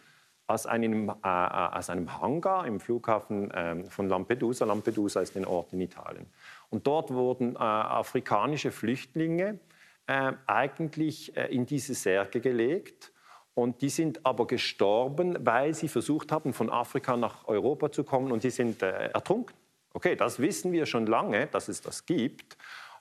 [0.47, 4.65] aus einem, äh, äh, aus einem Hangar im Flughafen äh, von Lampedusa.
[4.65, 6.27] Lampedusa ist ein Ort in Italien.
[6.71, 9.59] Und dort wurden äh, afrikanische Flüchtlinge
[10.07, 13.14] äh, eigentlich in diese Särge gelegt
[13.55, 18.33] und die sind aber gestorben, weil sie versucht haben, von Afrika nach Europa zu kommen
[18.33, 19.57] und sie sind äh, ertrunken.
[19.93, 22.57] Okay, das wissen wir schon lange, dass es das gibt.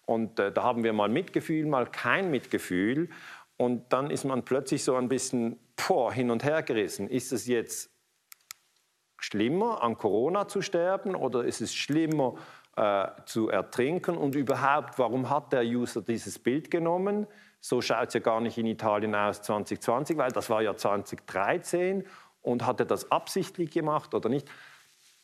[0.06, 3.10] Und äh, da haben wir mal Mitgefühl, mal kein Mitgefühl.
[3.58, 7.10] Und dann ist man plötzlich so ein bisschen boah, hin und her gerissen.
[7.10, 7.89] Ist es jetzt
[9.18, 12.36] schlimmer, an Corona zu sterben oder ist es schlimmer,
[12.76, 14.18] äh, zu ertrinken?
[14.18, 17.26] Und überhaupt, warum hat der User dieses Bild genommen?
[17.66, 22.05] So schaut es ja gar nicht in Italien aus 2020, weil das war ja 2013
[22.41, 24.51] und hat er das absichtlich gemacht oder nicht?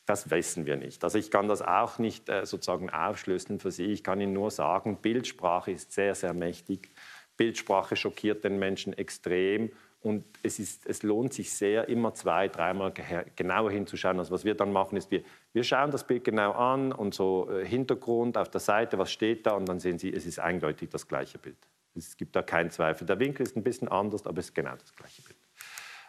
[0.06, 1.04] Das wissen wir nicht.
[1.04, 3.88] Also ich kann das auch nicht äh, sozusagen aufschlüsseln für Sie.
[3.88, 6.92] Ich kann Ihnen nur sagen, Bildsprache ist sehr, sehr mächtig.
[7.36, 9.74] Bildsprache schockiert den Menschen extrem.
[10.00, 12.94] Und es, ist, es lohnt sich sehr, immer zwei, dreimal
[13.36, 14.18] genauer hinzuschauen.
[14.18, 17.52] Also was wir dann machen, ist, wir, wir schauen das Bild genau an und so
[17.52, 20.90] äh, Hintergrund auf der Seite, was steht da, und dann sehen Sie, es ist eindeutig
[20.90, 21.58] das gleiche Bild.
[22.08, 23.06] Es gibt da keinen Zweifel.
[23.06, 25.38] Der Winkel ist ein bisschen anders, aber es ist genau das gleiche Bild.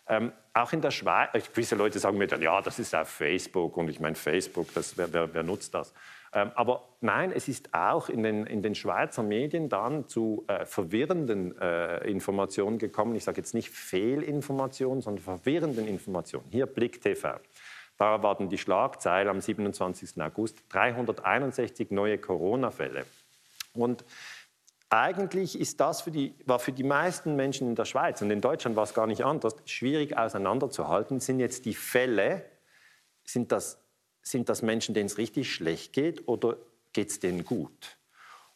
[0.08, 3.76] Ähm, auch in der Schweiz, gewisse Leute sagen mir dann, ja, das ist auf Facebook
[3.76, 5.94] und ich meine, Facebook, das, wer, wer, wer nutzt das?
[6.32, 10.64] Ähm, aber nein, es ist auch in den, in den Schweizer Medien dann zu äh,
[10.64, 13.14] verwirrenden äh, Informationen gekommen.
[13.14, 16.46] Ich sage jetzt nicht Fehlinformationen, sondern verwirrenden Informationen.
[16.50, 17.38] Hier Blick TV.
[17.96, 20.20] Da waren die Schlagzeilen am 27.
[20.22, 23.04] August 361 neue Corona-Fälle.
[23.74, 24.04] Und
[24.90, 28.40] eigentlich ist das für die, war für die meisten Menschen in der Schweiz und in
[28.40, 31.20] Deutschland war es gar nicht anders, schwierig auseinanderzuhalten.
[31.20, 32.44] Sind jetzt die Fälle,
[33.24, 33.78] sind das,
[34.20, 36.56] sind das Menschen, denen es richtig schlecht geht oder
[36.92, 37.96] geht es denen gut?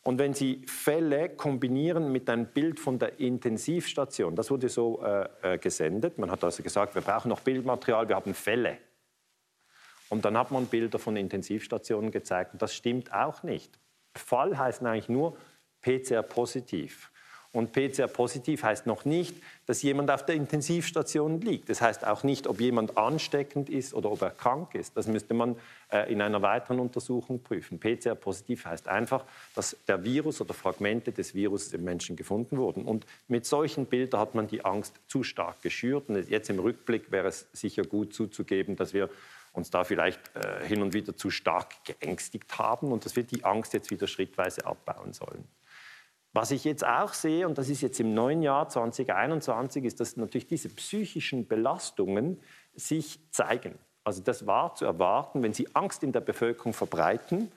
[0.03, 5.55] Und wenn Sie Fälle kombinieren mit einem Bild von der Intensivstation, das wurde so äh,
[5.55, 8.79] äh gesendet, man hat also gesagt, wir brauchen noch Bildmaterial, wir haben Fälle.
[10.11, 13.79] Und dann hat man Bilder von Intensivstationen gezeigt und das stimmt auch nicht.
[14.15, 15.39] Fall heißt eigentlich nur,
[15.85, 17.11] PCR positiv.
[17.55, 21.69] Und PCR-positiv heißt noch nicht, dass jemand auf der Intensivstation liegt.
[21.69, 24.97] Das heißt auch nicht, ob jemand ansteckend ist oder ob er krank ist.
[24.97, 25.55] Das müsste man
[25.93, 27.79] äh, in einer weiteren Untersuchung prüfen.
[27.79, 29.25] PCR-positiv heißt einfach,
[29.55, 32.87] dass der Virus oder Fragmente des Virus im Menschen gefunden wurden.
[32.87, 36.09] Und mit solchen Bildern hat man die Angst zu stark geschürt.
[36.09, 39.09] Und jetzt im Rückblick wäre es sicher gut zuzugeben, dass wir
[39.53, 43.45] uns da vielleicht äh, hin und wieder zu stark geängstigt haben und dass wir die
[43.45, 45.47] Angst jetzt wieder schrittweise abbauen sollen.
[46.35, 50.17] Was ich jetzt auch sehe, und das ist jetzt im neuen Jahr 2021, ist, dass
[50.17, 52.41] natürlich diese psychischen Belastungen
[52.75, 53.79] sich zeigen.
[54.03, 57.53] Also das war zu erwarten, wenn Sie Angst in der Bevölkerung verbreiten,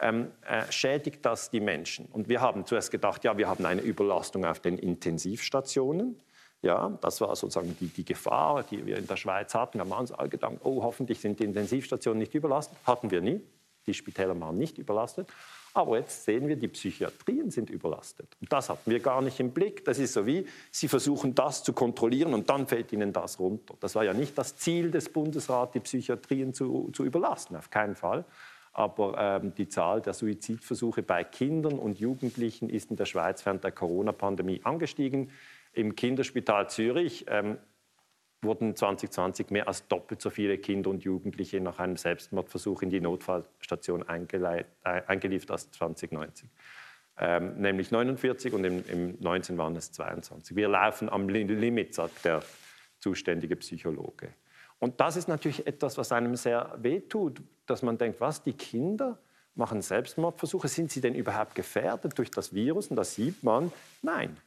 [0.00, 2.06] ähm, äh, schädigt das die Menschen.
[2.12, 6.20] Und wir haben zuerst gedacht, ja, wir haben eine Überlastung auf den Intensivstationen.
[6.60, 9.78] Ja, das war sozusagen die, die Gefahr, die wir in der Schweiz hatten.
[9.78, 12.76] Wir haben uns alle gedacht, oh, hoffentlich sind die Intensivstationen nicht überlastet.
[12.86, 13.40] Hatten wir nie.
[13.86, 15.26] Die Spitäler waren nicht überlastet.
[15.72, 18.36] Aber jetzt sehen wir, die Psychiatrien sind überlastet.
[18.40, 19.84] Und das hatten wir gar nicht im Blick.
[19.84, 23.74] Das ist so wie, Sie versuchen das zu kontrollieren und dann fällt Ihnen das runter.
[23.78, 27.94] Das war ja nicht das Ziel des Bundesrats, die Psychiatrien zu, zu überlasten, auf keinen
[27.94, 28.24] Fall.
[28.72, 33.62] Aber ähm, die Zahl der Suizidversuche bei Kindern und Jugendlichen ist in der Schweiz während
[33.64, 35.30] der Corona-Pandemie angestiegen.
[35.72, 37.58] Im Kinderspital Zürich ähm,
[38.42, 43.00] wurden 2020 mehr als doppelt so viele Kinder und Jugendliche nach einem Selbstmordversuch in die
[43.00, 46.50] Notfallstation äh, eingeliefert als 2019.
[47.18, 50.56] Ähm, nämlich 49 und im, im 19 waren es 22.
[50.56, 52.42] Wir laufen am Limit, sagt der
[52.98, 54.34] zuständige Psychologe.
[54.78, 59.18] Und das ist natürlich etwas, was einem sehr wehtut, dass man denkt, was, die Kinder
[59.54, 62.88] machen Selbstmordversuche, sind sie denn überhaupt gefährdet durch das Virus?
[62.88, 63.70] Und da sieht man,
[64.00, 64.38] nein,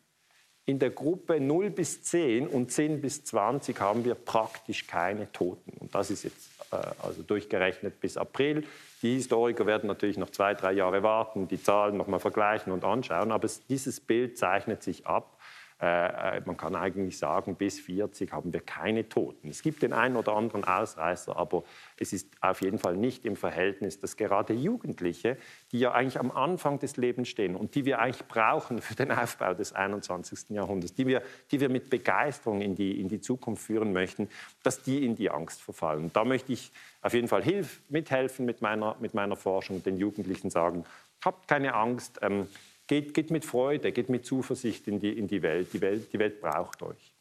[0.66, 5.74] in der Gruppe 0 bis 10 und 10 bis 20 haben wir praktisch keine Toten.
[5.80, 8.66] Und das ist jetzt äh, also durchgerechnet bis April.
[9.02, 12.86] Die Historiker werden natürlich noch zwei, drei Jahre warten, die Zahlen noch mal vergleichen und
[12.86, 13.34] anschauen.
[13.34, 15.38] Aber es, dieses Bild zeichnet sich ab.
[15.82, 19.50] Äh, äh, man kann eigentlich sagen, bis 40 haben wir keine Toten.
[19.50, 21.64] Es gibt den einen oder anderen Ausreißer, aber
[21.98, 25.38] es ist auf jeden Fall nicht im Verhältnis, dass gerade Jugendliche,
[25.72, 29.12] die ja eigentlich am Anfang des Lebens stehen und die wir eigentlich brauchen für den
[29.12, 30.50] Aufbau des 21.
[30.50, 31.22] Jahrhunderts, die wir,
[31.52, 34.30] die wir mit Begeisterung in die, in die Zukunft führen möchten,
[34.64, 36.12] dass die in die Angst verfallen.
[36.14, 36.72] Da möchte ich
[37.02, 40.86] auf jeden Fall hilf, mithelfen mit meiner, mit meiner Forschung, den Jugendlichen sagen,
[41.24, 42.20] habt keine Angst.
[42.22, 42.48] Ähm,
[42.94, 45.74] Geht, geht mit Freude, geht mit Zuversicht in die, in die Welt.
[45.74, 46.14] Die Welt.
[46.14, 47.12] Die Welt braucht euch.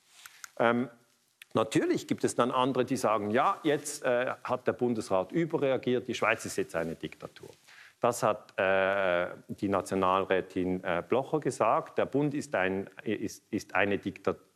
[0.59, 0.91] Ähm,
[1.55, 6.14] Natürlich gibt es dann andere, die sagen, ja, jetzt äh, hat der Bundesrat überreagiert, die
[6.14, 7.51] Schweiz ist jetzt eine Diktatur.
[8.01, 11.99] Das hat äh, die Nationalrätin äh, Blocher gesagt.
[11.99, 14.52] Der Bund ist, ein, ist, ist eine Diktatur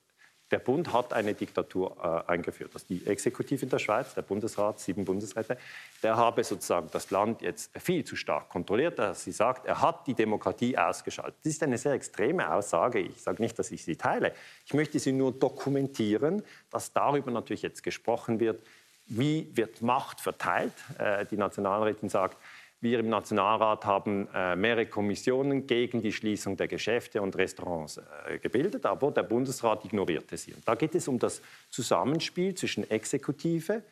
[0.50, 1.96] der Bund hat eine Diktatur
[2.28, 2.74] äh, eingeführt.
[2.74, 5.58] Ist die Exekutive in der Schweiz, der Bundesrat, sieben Bundesräte.
[6.02, 8.98] Der habe sozusagen das Land jetzt viel zu stark kontrolliert.
[8.98, 11.34] Dass sie sagt, er hat die Demokratie ausgeschaltet.
[11.42, 13.00] Das ist eine sehr extreme Aussage.
[13.00, 14.32] Ich sage nicht, dass ich sie teile.
[14.64, 18.62] Ich möchte sie nur dokumentieren, dass darüber natürlich jetzt gesprochen wird,
[19.06, 20.72] wie wird Macht verteilt.
[20.98, 22.38] Äh, die Nationalrätin sagt,
[22.86, 28.38] wir im Nationalrat haben äh, mehrere Kommissionen gegen die Schließung der Geschäfte und Restaurants äh,
[28.38, 30.52] gebildet, aber der Bundesrat ignorierte sie.
[30.52, 33.82] Und da geht es um das Zusammenspiel zwischen Exekutive,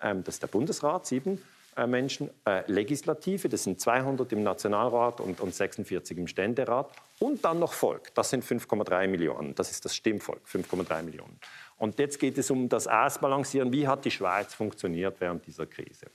[0.00, 1.42] ähm, das ist der Bundesrat, sieben
[1.76, 7.44] äh, Menschen, äh, Legislative, das sind 200 im Nationalrat und, und 46 im Ständerat, und
[7.44, 11.40] dann noch Volk, das sind 5,3 Millionen, das ist das Stimmvolk, 5,3 Millionen.
[11.76, 16.06] Und jetzt geht es um das Ausbalancieren, wie hat die Schweiz funktioniert während dieser Krise.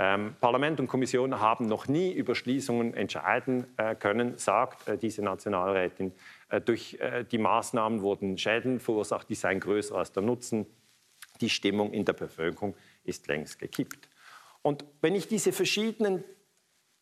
[0.00, 5.22] Ähm, Parlament und Kommission haben noch nie über Schließungen entscheiden äh, können, sagt äh, diese
[5.22, 6.12] Nationalrätin.
[6.50, 10.66] Äh, durch äh, die Maßnahmen wurden Schäden verursacht, die seien größer als der Nutzen.
[11.40, 14.08] Die Stimmung in der Bevölkerung ist längst gekippt.
[14.62, 16.22] Und wenn ich diese verschiedenen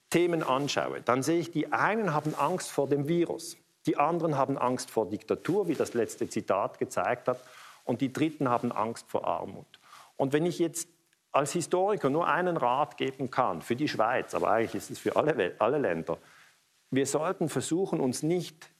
[0.09, 4.57] Themen anschaue, dann sehe ich, die einen haben Angst vor dem Virus, die anderen haben
[4.57, 7.41] Angst vor Diktatur, wie das letzte Zitat gezeigt hat,
[7.85, 9.67] und die dritten haben Angst vor Armut.
[10.17, 10.89] Und wenn ich jetzt
[11.37, 15.17] als Historiker nur einen Rat geben kann für die Schweiz, aber eigentlich ist es für
[15.17, 16.19] alle, alle Länder,
[16.91, 18.71] wir sollten versuchen, uns nicht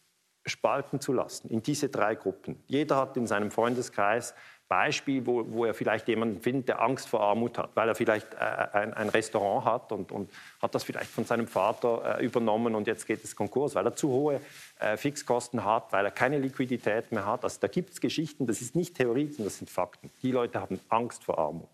[0.47, 2.63] spalten zu lassen in diese drei Gruppen.
[2.67, 4.33] Jeder hat in seinem Freundeskreis
[4.69, 8.35] Beispiel, wo, wo er vielleicht jemanden findet, der Angst vor Armut hat, weil er vielleicht
[8.35, 10.31] äh, ein, ein, Restaurant hat und, und,
[10.61, 13.95] hat das vielleicht von seinem Vater äh, übernommen und jetzt geht es Konkurs, weil er
[13.95, 14.41] zu hohe
[14.81, 17.45] äh, Fixkosten hat, weil er keine Liquidität mehr hat.
[17.45, 20.11] Also da gibt es Geschichten, das ist nicht Theorie, sondern das sind Fakten.
[20.23, 21.69] Die Leute haben Angst vor Armut.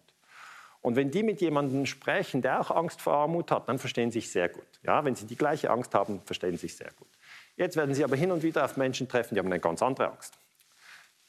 [0.83, 4.21] Und wenn die mit jemandem sprechen, der auch Angst vor Armut hat, dann verstehen sie
[4.21, 4.67] sich sehr gut.
[4.83, 7.09] Ja, wenn sie die gleiche Angst haben, verstehen sie sich sehr gut.
[7.57, 10.11] Jetzt werden sie aber hin und wieder auf Menschen treffen, die haben eine ganz andere
[10.11, 10.35] Angst.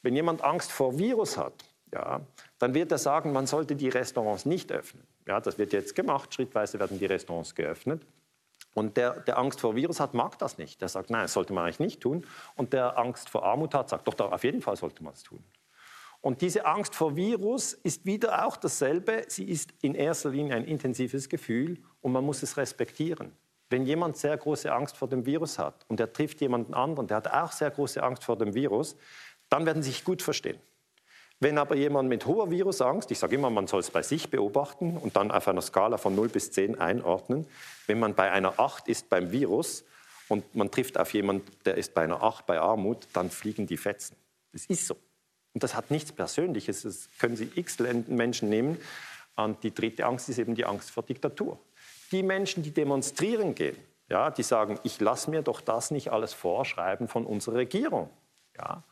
[0.02, 1.54] Wenn jemand Angst vor Virus hat,
[1.92, 2.20] ja,
[2.58, 5.06] dann wird er sagen, man sollte die Restaurants nicht öffnen.
[5.26, 8.04] Ja, das wird jetzt gemacht, schrittweise werden die Restaurants geöffnet.
[8.74, 10.80] Und der, der Angst vor Virus hat, mag das nicht.
[10.80, 12.26] Der sagt, nein, das sollte man eigentlich nicht tun.
[12.56, 15.42] Und der Angst vor Armut hat, sagt, doch, auf jeden Fall sollte man es tun.
[16.24, 19.26] Und diese Angst vor Virus ist wieder auch dasselbe.
[19.28, 23.32] Sie ist in erster Linie ein intensives Gefühl und man muss es respektieren.
[23.68, 27.18] Wenn jemand sehr große Angst vor dem Virus hat und er trifft jemanden anderen, der
[27.18, 28.96] hat auch sehr große Angst vor dem Virus,
[29.50, 30.58] dann werden sie sich gut verstehen.
[31.40, 34.96] Wenn aber jemand mit hoher Virusangst, ich sage immer, man soll es bei sich beobachten
[34.96, 37.46] und dann auf einer Skala von 0 bis 10 einordnen,
[37.86, 39.84] wenn man bei einer 8 ist beim Virus
[40.28, 43.76] und man trifft auf jemanden, der ist bei einer 8 bei Armut, dann fliegen die
[43.76, 44.16] Fetzen.
[44.52, 44.96] Das ist so.
[45.54, 46.82] Und das hat nichts Persönliches.
[46.82, 48.78] Das können Sie x Menschen nehmen.
[49.36, 51.58] Und die dritte Angst ist eben die Angst vor Diktatur.
[52.12, 53.76] Die Menschen, die demonstrieren gehen,
[54.08, 58.10] ja, die sagen, ich lasse mir doch das nicht alles vorschreiben von unserer Regierung.
[58.56, 58.82] Ja.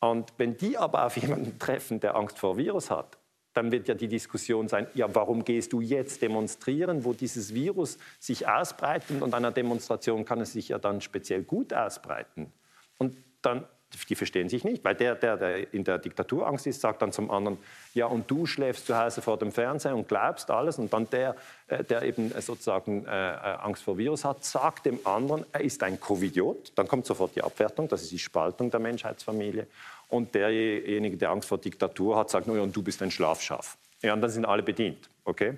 [0.00, 3.18] Und wenn die aber auf jemanden treffen, der Angst vor Virus hat,
[3.54, 7.98] dann wird ja die Diskussion sein, ja, warum gehst du jetzt demonstrieren, wo dieses Virus
[8.18, 12.52] sich ausbreitet und an einer Demonstration kann es sich ja dann speziell gut ausbreiten.
[12.98, 13.66] Und dann
[14.08, 17.30] die verstehen sich nicht, weil der, der, der in der Diktaturangst ist, sagt dann zum
[17.30, 17.58] anderen,
[17.94, 20.78] ja, und du schläfst zu Hause vor dem Fernseher und glaubst alles.
[20.78, 21.36] Und dann der,
[21.68, 25.82] äh, der eben sozusagen äh, äh, Angst vor Virus hat, sagt dem anderen, er ist
[25.82, 26.72] ein Covidiot.
[26.74, 29.66] Dann kommt sofort die Abwertung, das ist die Spaltung der Menschheitsfamilie.
[30.08, 33.76] Und derjenige, der Angst vor Diktatur hat, sagt, no, ja, und du bist ein Schlafschaf.
[34.02, 35.08] Ja, und dann sind alle bedient.
[35.24, 35.56] Okay?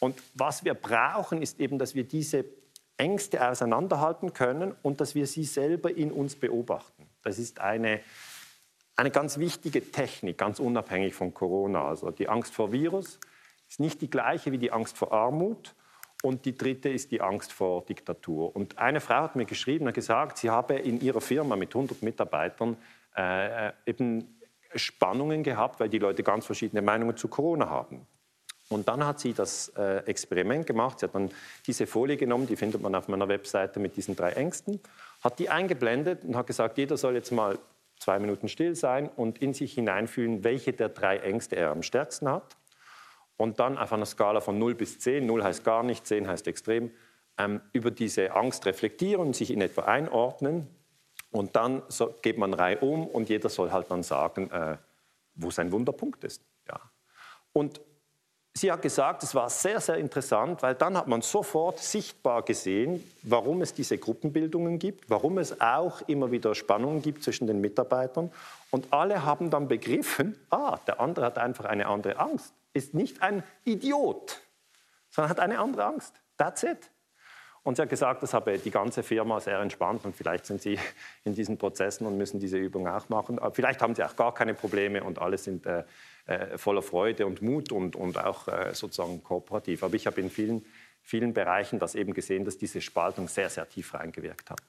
[0.00, 2.44] Und was wir brauchen, ist eben, dass wir diese
[2.96, 6.95] Ängste auseinanderhalten können und dass wir sie selber in uns beobachten.
[7.26, 8.00] Das ist eine,
[8.94, 11.88] eine ganz wichtige Technik, ganz unabhängig von Corona.
[11.88, 13.18] Also die Angst vor Virus
[13.68, 15.74] ist nicht die gleiche wie die Angst vor Armut.
[16.22, 18.54] Und die dritte ist die Angst vor Diktatur.
[18.54, 22.00] Und eine Frau hat mir geschrieben und gesagt, sie habe in ihrer Firma mit 100
[22.00, 22.76] Mitarbeitern
[23.16, 24.38] äh, eben
[24.76, 28.06] Spannungen gehabt, weil die Leute ganz verschiedene Meinungen zu Corona haben.
[28.68, 31.00] Und dann hat sie das äh, Experiment gemacht.
[31.00, 31.30] Sie hat dann
[31.66, 34.80] diese Folie genommen, die findet man auf meiner Webseite mit diesen drei Ängsten,
[35.26, 37.58] hat die eingeblendet und hat gesagt, jeder soll jetzt mal
[37.98, 42.28] zwei Minuten still sein und in sich hineinfühlen, welche der drei Ängste er am stärksten
[42.28, 42.56] hat.
[43.36, 46.46] Und dann auf einer Skala von 0 bis 10, 0 heißt gar nicht, 10 heißt
[46.46, 46.92] extrem,
[47.38, 50.68] ähm, über diese Angst reflektieren sich in etwa einordnen.
[51.32, 54.76] Und dann so, geht man Reihe um und jeder soll halt dann sagen, äh,
[55.34, 56.42] wo sein Wunderpunkt ist.
[56.68, 56.80] Ja.
[57.52, 57.80] Und
[58.56, 63.04] Sie hat gesagt, es war sehr, sehr interessant, weil dann hat man sofort sichtbar gesehen,
[63.22, 68.32] warum es diese Gruppenbildungen gibt, warum es auch immer wieder Spannungen gibt zwischen den Mitarbeitern.
[68.70, 73.20] Und alle haben dann begriffen, ah, der andere hat einfach eine andere Angst, ist nicht
[73.20, 74.40] ein Idiot,
[75.10, 76.14] sondern hat eine andere Angst.
[76.38, 76.78] That's it.
[77.62, 80.78] Und sie hat gesagt, das habe die ganze Firma sehr entspannt und vielleicht sind sie
[81.24, 83.38] in diesen Prozessen und müssen diese Übung auch machen.
[83.38, 85.82] Aber vielleicht haben sie auch gar keine Probleme und alle sind äh,
[86.26, 89.82] äh, voller Freude und Mut und, und auch äh, sozusagen kooperativ.
[89.82, 90.64] Aber ich habe in vielen,
[91.02, 94.62] vielen Bereichen das eben gesehen, dass diese Spaltung sehr, sehr tief reingewirkt hat.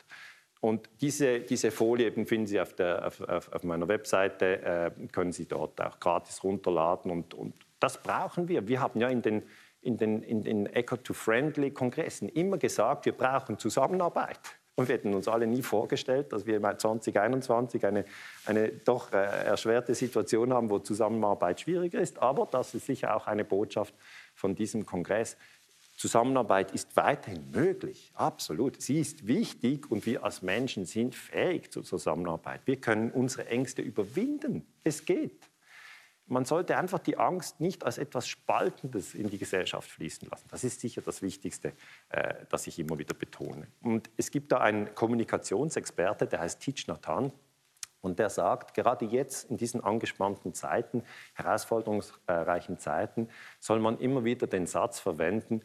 [0.60, 3.22] Und diese, diese Folie eben finden Sie auf, der, auf,
[3.54, 7.12] auf meiner Webseite, äh, können Sie dort auch gratis runterladen.
[7.12, 8.68] Und, und das brauchen wir.
[8.68, 9.44] Wir haben ja in den,
[9.82, 14.40] in den, in den Eco-to-Friendly-Kongressen immer gesagt, wir brauchen Zusammenarbeit.
[14.78, 18.06] Und wir hätten uns alle nie vorgestellt, dass wir 2021 eine,
[18.46, 22.20] eine doch äh, erschwerte Situation haben, wo Zusammenarbeit schwieriger ist.
[22.20, 23.96] Aber das ist sicher auch eine Botschaft
[24.36, 25.36] von diesem Kongress.
[25.96, 28.80] Zusammenarbeit ist weiterhin möglich, absolut.
[28.80, 32.62] Sie ist wichtig und wir als Menschen sind fähig zur Zusammenarbeit.
[32.66, 34.64] Wir können unsere Ängste überwinden.
[34.84, 35.50] Es geht.
[36.28, 40.48] Man sollte einfach die Angst nicht als etwas Spaltendes in die Gesellschaft fließen lassen.
[40.52, 41.74] Das ist sicher das Wichtigste,
[42.10, 43.68] äh, das ich immer wieder betone.
[43.82, 47.32] Und es gibt da einen Kommunikationsexperte, der heißt Tich Nathan.
[48.02, 51.04] Und der sagt, gerade jetzt in diesen angespannten Zeiten,
[51.34, 55.62] herausforderungsreichen Zeiten, soll man immer wieder den Satz verwenden,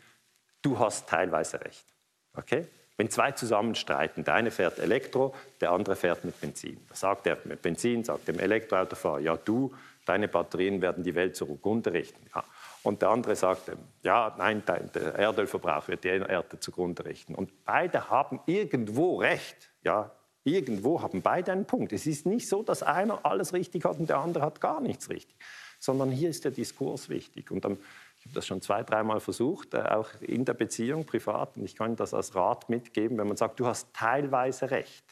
[0.63, 1.85] du hast teilweise recht.
[2.35, 2.67] Okay?
[2.97, 6.81] Wenn zwei zusammen streiten, der eine fährt Elektro, der andere fährt mit Benzin.
[6.89, 9.75] Da sagt er mit Benzin, sagt dem Elektroautofahrer, ja du,
[10.05, 12.27] deine Batterien werden die Welt zugrunde richten.
[12.35, 12.45] Ja.
[12.83, 13.71] Und der andere sagt,
[14.03, 17.35] ja, nein, der Erdölverbrauch wird die Erde zugrunde richten.
[17.35, 19.71] Und beide haben irgendwo recht.
[19.85, 20.11] Ja,
[20.45, 21.93] irgendwo haben beide einen Punkt.
[21.93, 25.09] Es ist nicht so, dass einer alles richtig hat und der andere hat gar nichts
[25.09, 25.37] richtig,
[25.79, 27.51] sondern hier ist der Diskurs wichtig.
[27.51, 27.79] Und dann,
[28.19, 31.77] ich habe das schon zwei, dreimal versucht, äh, auch in der Beziehung, privat, und ich
[31.77, 35.05] kann das als Rat mitgeben, wenn man sagt, du hast teilweise recht.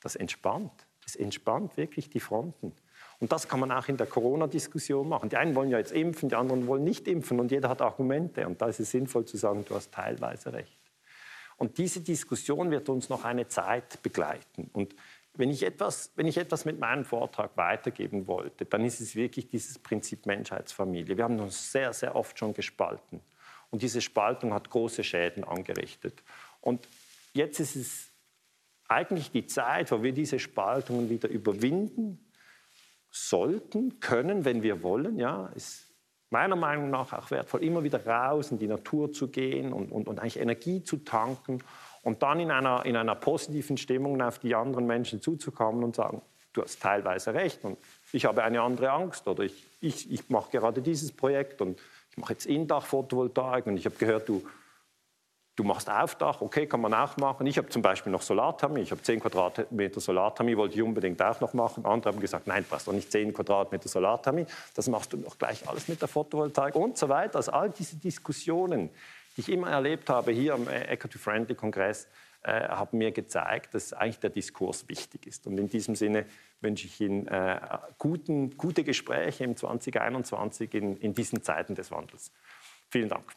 [0.00, 0.86] Das entspannt.
[1.04, 2.74] Das entspannt wirklich die Fronten.
[3.22, 5.28] Und das kann man auch in der Corona-Diskussion machen.
[5.28, 8.44] Die einen wollen ja jetzt impfen, die anderen wollen nicht impfen und jeder hat Argumente.
[8.48, 10.76] Und da ist es sinnvoll zu sagen, du hast teilweise recht.
[11.56, 14.68] Und diese Diskussion wird uns noch eine Zeit begleiten.
[14.72, 14.96] Und
[15.34, 19.48] wenn ich etwas, wenn ich etwas mit meinem Vortrag weitergeben wollte, dann ist es wirklich
[19.48, 21.16] dieses Prinzip Menschheitsfamilie.
[21.16, 23.20] Wir haben uns sehr, sehr oft schon gespalten.
[23.70, 26.24] Und diese Spaltung hat große Schäden angerichtet.
[26.60, 26.88] Und
[27.34, 28.08] jetzt ist es
[28.88, 32.18] eigentlich die Zeit, wo wir diese Spaltungen wieder überwinden
[33.12, 35.18] sollten, können, wenn wir wollen.
[35.18, 35.92] Ja, ist
[36.30, 40.08] meiner Meinung nach auch wertvoll, immer wieder raus in die Natur zu gehen und, und,
[40.08, 41.62] und eigentlich Energie zu tanken
[42.02, 46.22] und dann in einer, in einer positiven Stimmung auf die anderen Menschen zuzukommen und sagen,
[46.54, 47.78] du hast teilweise recht und
[48.12, 51.78] ich habe eine andere Angst oder ich, ich, ich mache gerade dieses Projekt und
[52.10, 54.42] ich mache jetzt Indach-Photovoltaik und ich habe gehört, du
[55.54, 57.46] Du machst Aufdach, okay, kann man auch machen.
[57.46, 58.80] Ich habe zum Beispiel noch Solarthermie.
[58.80, 61.84] Ich habe 10 Quadratmeter Solarthermie, wollte ich unbedingt auch noch machen.
[61.84, 64.46] Andere haben gesagt, nein, brauchst doch nicht 10 Quadratmeter Solarthermie.
[64.74, 67.36] Das machst du doch gleich alles mit der Photovoltaik und so weiter.
[67.36, 68.88] Also all diese Diskussionen,
[69.36, 72.08] die ich immer erlebt habe hier am Equity-Friendly-Kongress,
[72.44, 75.46] äh, haben mir gezeigt, dass eigentlich der Diskurs wichtig ist.
[75.46, 76.24] Und in diesem Sinne
[76.62, 77.60] wünsche ich Ihnen äh,
[77.98, 82.32] guten, gute Gespräche im 2021 in, in diesen Zeiten des Wandels.
[82.88, 83.34] Vielen Dank.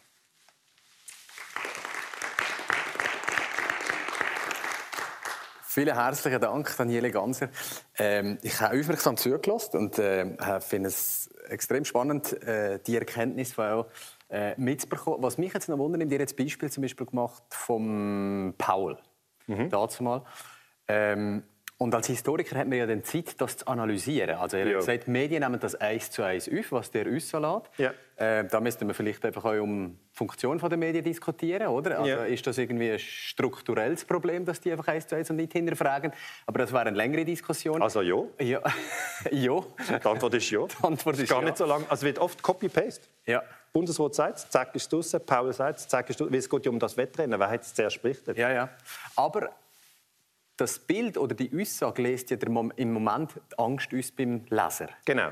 [5.76, 7.50] Vielen herzlichen Dank, Daniele Ganser.
[7.98, 13.84] Ähm, ich habe aufmerksam zugelassen und äh, finde es extrem spannend, äh, die Erkenntnis von
[14.30, 15.22] äh, mitzubekommen.
[15.22, 18.98] Was mich jetzt noch wundert, ihr jetzt Beispiel zum Beispiel gemacht vom Paul,
[19.48, 19.70] mhm.
[19.70, 20.24] dazu mal.
[20.88, 21.44] Ähm,
[21.78, 24.38] und als Historiker hat man ja dann Zeit, das zu analysieren.
[24.38, 27.34] Also er hat gesagt, die Medien nehmen das eins zu eins auf, was der uns
[27.34, 27.70] lässt.
[27.78, 27.94] Ja.
[28.16, 32.00] Äh, da müsste man vielleicht einfach auch um die Funktion der Medien diskutieren, oder?
[32.00, 32.24] Also ja.
[32.24, 36.14] Ist das irgendwie ein strukturelles Problem, dass die einfach eins zu eins und nicht hinterfragen?
[36.46, 37.82] Aber das wäre eine längere Diskussion.
[37.82, 38.24] Also ja.
[38.40, 38.62] Ja.
[39.32, 39.60] ja.
[39.90, 40.66] Die Antwort ist ja.
[40.66, 41.46] Die Antwort ist gar ja.
[41.46, 41.84] nicht so lang.
[41.90, 43.06] Also wird oft Copy-Paste.
[43.26, 43.44] Ja.
[43.74, 46.72] Bundesrat sagt es, zack ist es Paul sagt es, zack ist es Es geht ja
[46.72, 47.38] um das Wettrennen.
[47.38, 48.38] Wer hat es zuerst berichtet?
[48.38, 48.70] Ja, ja.
[49.18, 49.50] Aber
[50.58, 54.90] das Bild oder die Aussage lässt ja im Moment die Angst uns beim Leser.
[55.06, 55.32] Genau.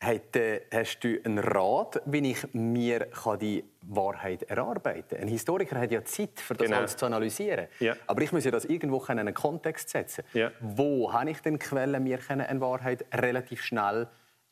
[0.00, 3.08] Hast du einen Rat, wie ich mir
[3.40, 5.20] die Wahrheit erarbeiten kann?
[5.20, 6.78] Ein Historiker hat ja Zeit, für das genau.
[6.78, 7.68] alles zu analysieren.
[7.80, 7.96] Ja.
[8.06, 10.24] Aber ich muss ja das irgendwo in einen Kontext setzen.
[10.34, 10.50] Ja.
[10.60, 14.08] Wo habe ich denn Quellen, mir eine Wahrheit relativ schnell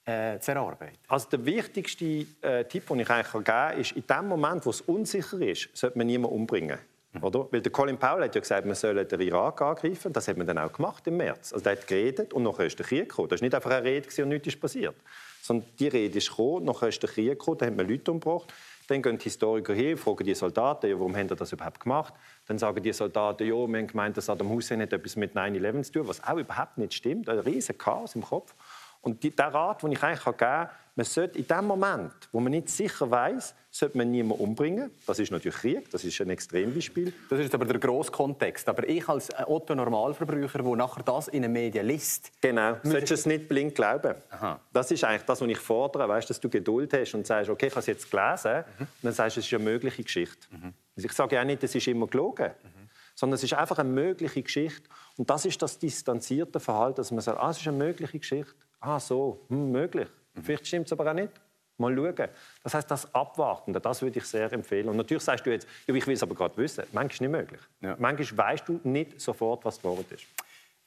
[0.06, 0.96] äh, zu erarbeiten?
[1.08, 4.70] Also der wichtigste äh, Tipp, den ich eigentlich geben kann, ist, in dem Moment, wo
[4.70, 6.78] es unsicher ist, sollte man niemanden umbringen.
[7.20, 7.46] Oder?
[7.50, 10.12] Weil der Colin Powell hat ja gesagt, man solle den Irak angreifen.
[10.12, 11.52] Das hat man dann auch gemacht im März.
[11.52, 13.28] Also der hat geredet und nachher ist der Krieg gekommen.
[13.28, 14.96] Das war nicht einfach eine Rede und nichts ist passiert.
[15.42, 18.52] Sondern die Rede ist gekommen, nachher ist der Krieg gekommen, da hat man Leute umgebracht.
[18.88, 22.14] Dann gehen die Historiker hin, fragen die Soldaten, ja, warum haben sie das überhaupt gemacht?
[22.46, 25.82] Dann sagen die Soldaten, ja, wir haben gemeint, dass Saddam Hussein hat etwas mit 9-11
[25.82, 27.28] zu tun, was auch überhaupt nicht stimmt.
[27.28, 28.54] Ein riesen Chaos im Kopf.
[29.02, 32.40] Und die, der Rat, den ich eigentlich geben kann, man sollte in dem Moment, wo
[32.40, 34.90] man nicht sicher weiß, sollte man niemanden umbringen.
[35.06, 37.14] Das ist natürlich Krieg, das ist ein Extrembeispiel.
[37.30, 38.68] Das ist aber der grosse Kontext.
[38.68, 42.30] Aber ich als Otto Normalverbraucher, der nachher das in den Medien liest...
[42.42, 44.14] Genau, solltest du es nicht blind glauben.
[44.30, 44.60] Aha.
[44.70, 47.68] Das ist eigentlich das, was ich fordere, weißt, dass du Geduld hast und sagst, okay,
[47.68, 48.82] ich habe es jetzt gelesen, mhm.
[48.82, 50.46] und dann sagst du, es ist eine mögliche Geschichte.
[50.50, 50.74] Mhm.
[50.94, 52.88] Also ich sage ja nicht, es ist immer gelogen, mhm.
[53.14, 54.90] sondern es ist einfach eine mögliche Geschichte.
[55.16, 58.54] Und das ist das distanzierte Verhalten, dass man sagt, ah, es ist eine mögliche Geschichte.
[58.82, 60.08] Ah, so, hm, möglich.
[60.42, 61.30] Vielleicht stimmt es aber auch nicht.
[61.78, 62.28] Mal schauen.
[62.62, 64.88] Das heißt, das Abwarten, das würde ich sehr empfehlen.
[64.88, 66.84] Und natürlich sagst du jetzt, ja, ich will es aber gerade wissen.
[66.92, 67.60] Manchmal ist es nicht möglich.
[67.80, 67.96] Ja.
[67.98, 70.26] Manchmal weißt du nicht sofort, was Wahrheit ist.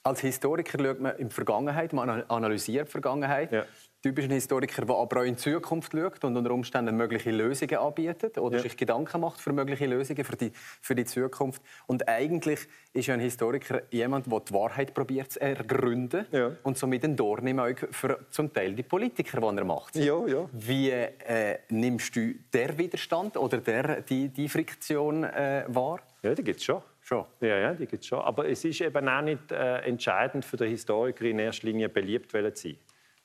[0.02, 3.50] Als Historiker schaut man in die Vergangenheit, man analysiert die Vergangenheit.
[3.50, 3.64] Ja
[4.06, 7.76] typisch ein Historiker, der aber auch in die Zukunft schaut und unter Umständen mögliche Lösungen
[7.76, 8.62] anbietet oder ja.
[8.62, 11.60] sich Gedanken macht für mögliche Lösungen für die, für die Zukunft.
[11.88, 12.60] Und eigentlich
[12.92, 16.52] ist ja ein Historiker jemand, der die Wahrheit probiert zu ergründen ja.
[16.62, 19.96] und somit ein Dorn im Auge für zum Teil die Politiker, die er macht.
[19.96, 20.48] Ja, ja.
[20.52, 25.98] Wie äh, nimmst du der Widerstand oder der, die, die Friktion äh, wahr?
[26.22, 26.80] Ja, die gibt es schon.
[27.00, 27.24] Schon?
[27.40, 28.20] Ja, ja, die gibt's schon.
[28.20, 32.30] Aber es ist eben auch nicht äh, entscheidend für den Historiker in erster Linie beliebt
[32.30, 32.76] zu sein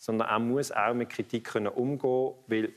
[0.01, 2.73] sondern er muss auch mit Kritik können umgehen weil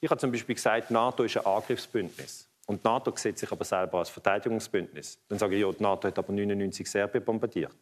[0.00, 2.46] ich habe zum Beispiel gesagt, NATO ist ein Angriffsbündnis.
[2.66, 5.18] Und die NATO sieht sich aber selber als Verteidigungsbündnis.
[5.28, 7.76] Dann sage ich, ja, die NATO hat aber 99 Serbien bombardiert.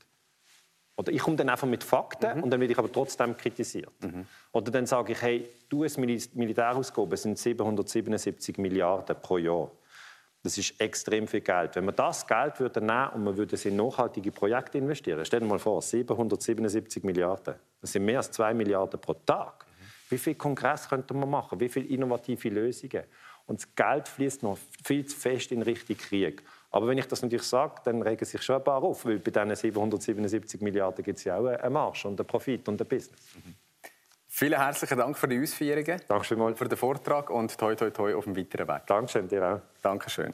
[0.97, 2.45] Oder ich komme dann einfach mit Fakten mhm.
[2.45, 3.93] und dann werde ich aber trotzdem kritisiert.
[4.03, 4.27] Mhm.
[4.53, 9.71] Oder dann sage ich, hey, du US Militärausgaben sind 777 Milliarden pro Jahr.
[10.43, 11.77] Das ist extrem viel Geld.
[11.77, 15.41] Wenn man das Geld würde nehmen und man würde es in nachhaltige Projekte investieren, stell
[15.41, 17.55] dir mal vor, 777 Milliarden.
[17.81, 19.67] Das sind mehr als 2 Milliarden pro Tag.
[20.09, 21.61] Wie viel Kongress könnte man machen?
[21.61, 23.05] Wie viele innovative Lösungen?
[23.47, 26.43] Und das Geld fließt noch viel zu fest in Richtung Krieg.
[26.71, 29.31] Aber wenn ich das natürlich sage, dann regen sich schon ein paar auf, weil bei
[29.31, 33.21] diesen 777 Milliarden gibt es ja auch einen Marsch und einen Profit und ein Business.
[33.35, 33.55] Mhm.
[34.35, 36.01] Vielen herzlichen Dank für die Ausführungen.
[36.09, 38.87] Danke für den Vortrag und toi toi toi auf dem weiteren Weg.
[38.87, 39.61] Dankeschön, dir auch.
[39.83, 40.33] Dankeschön.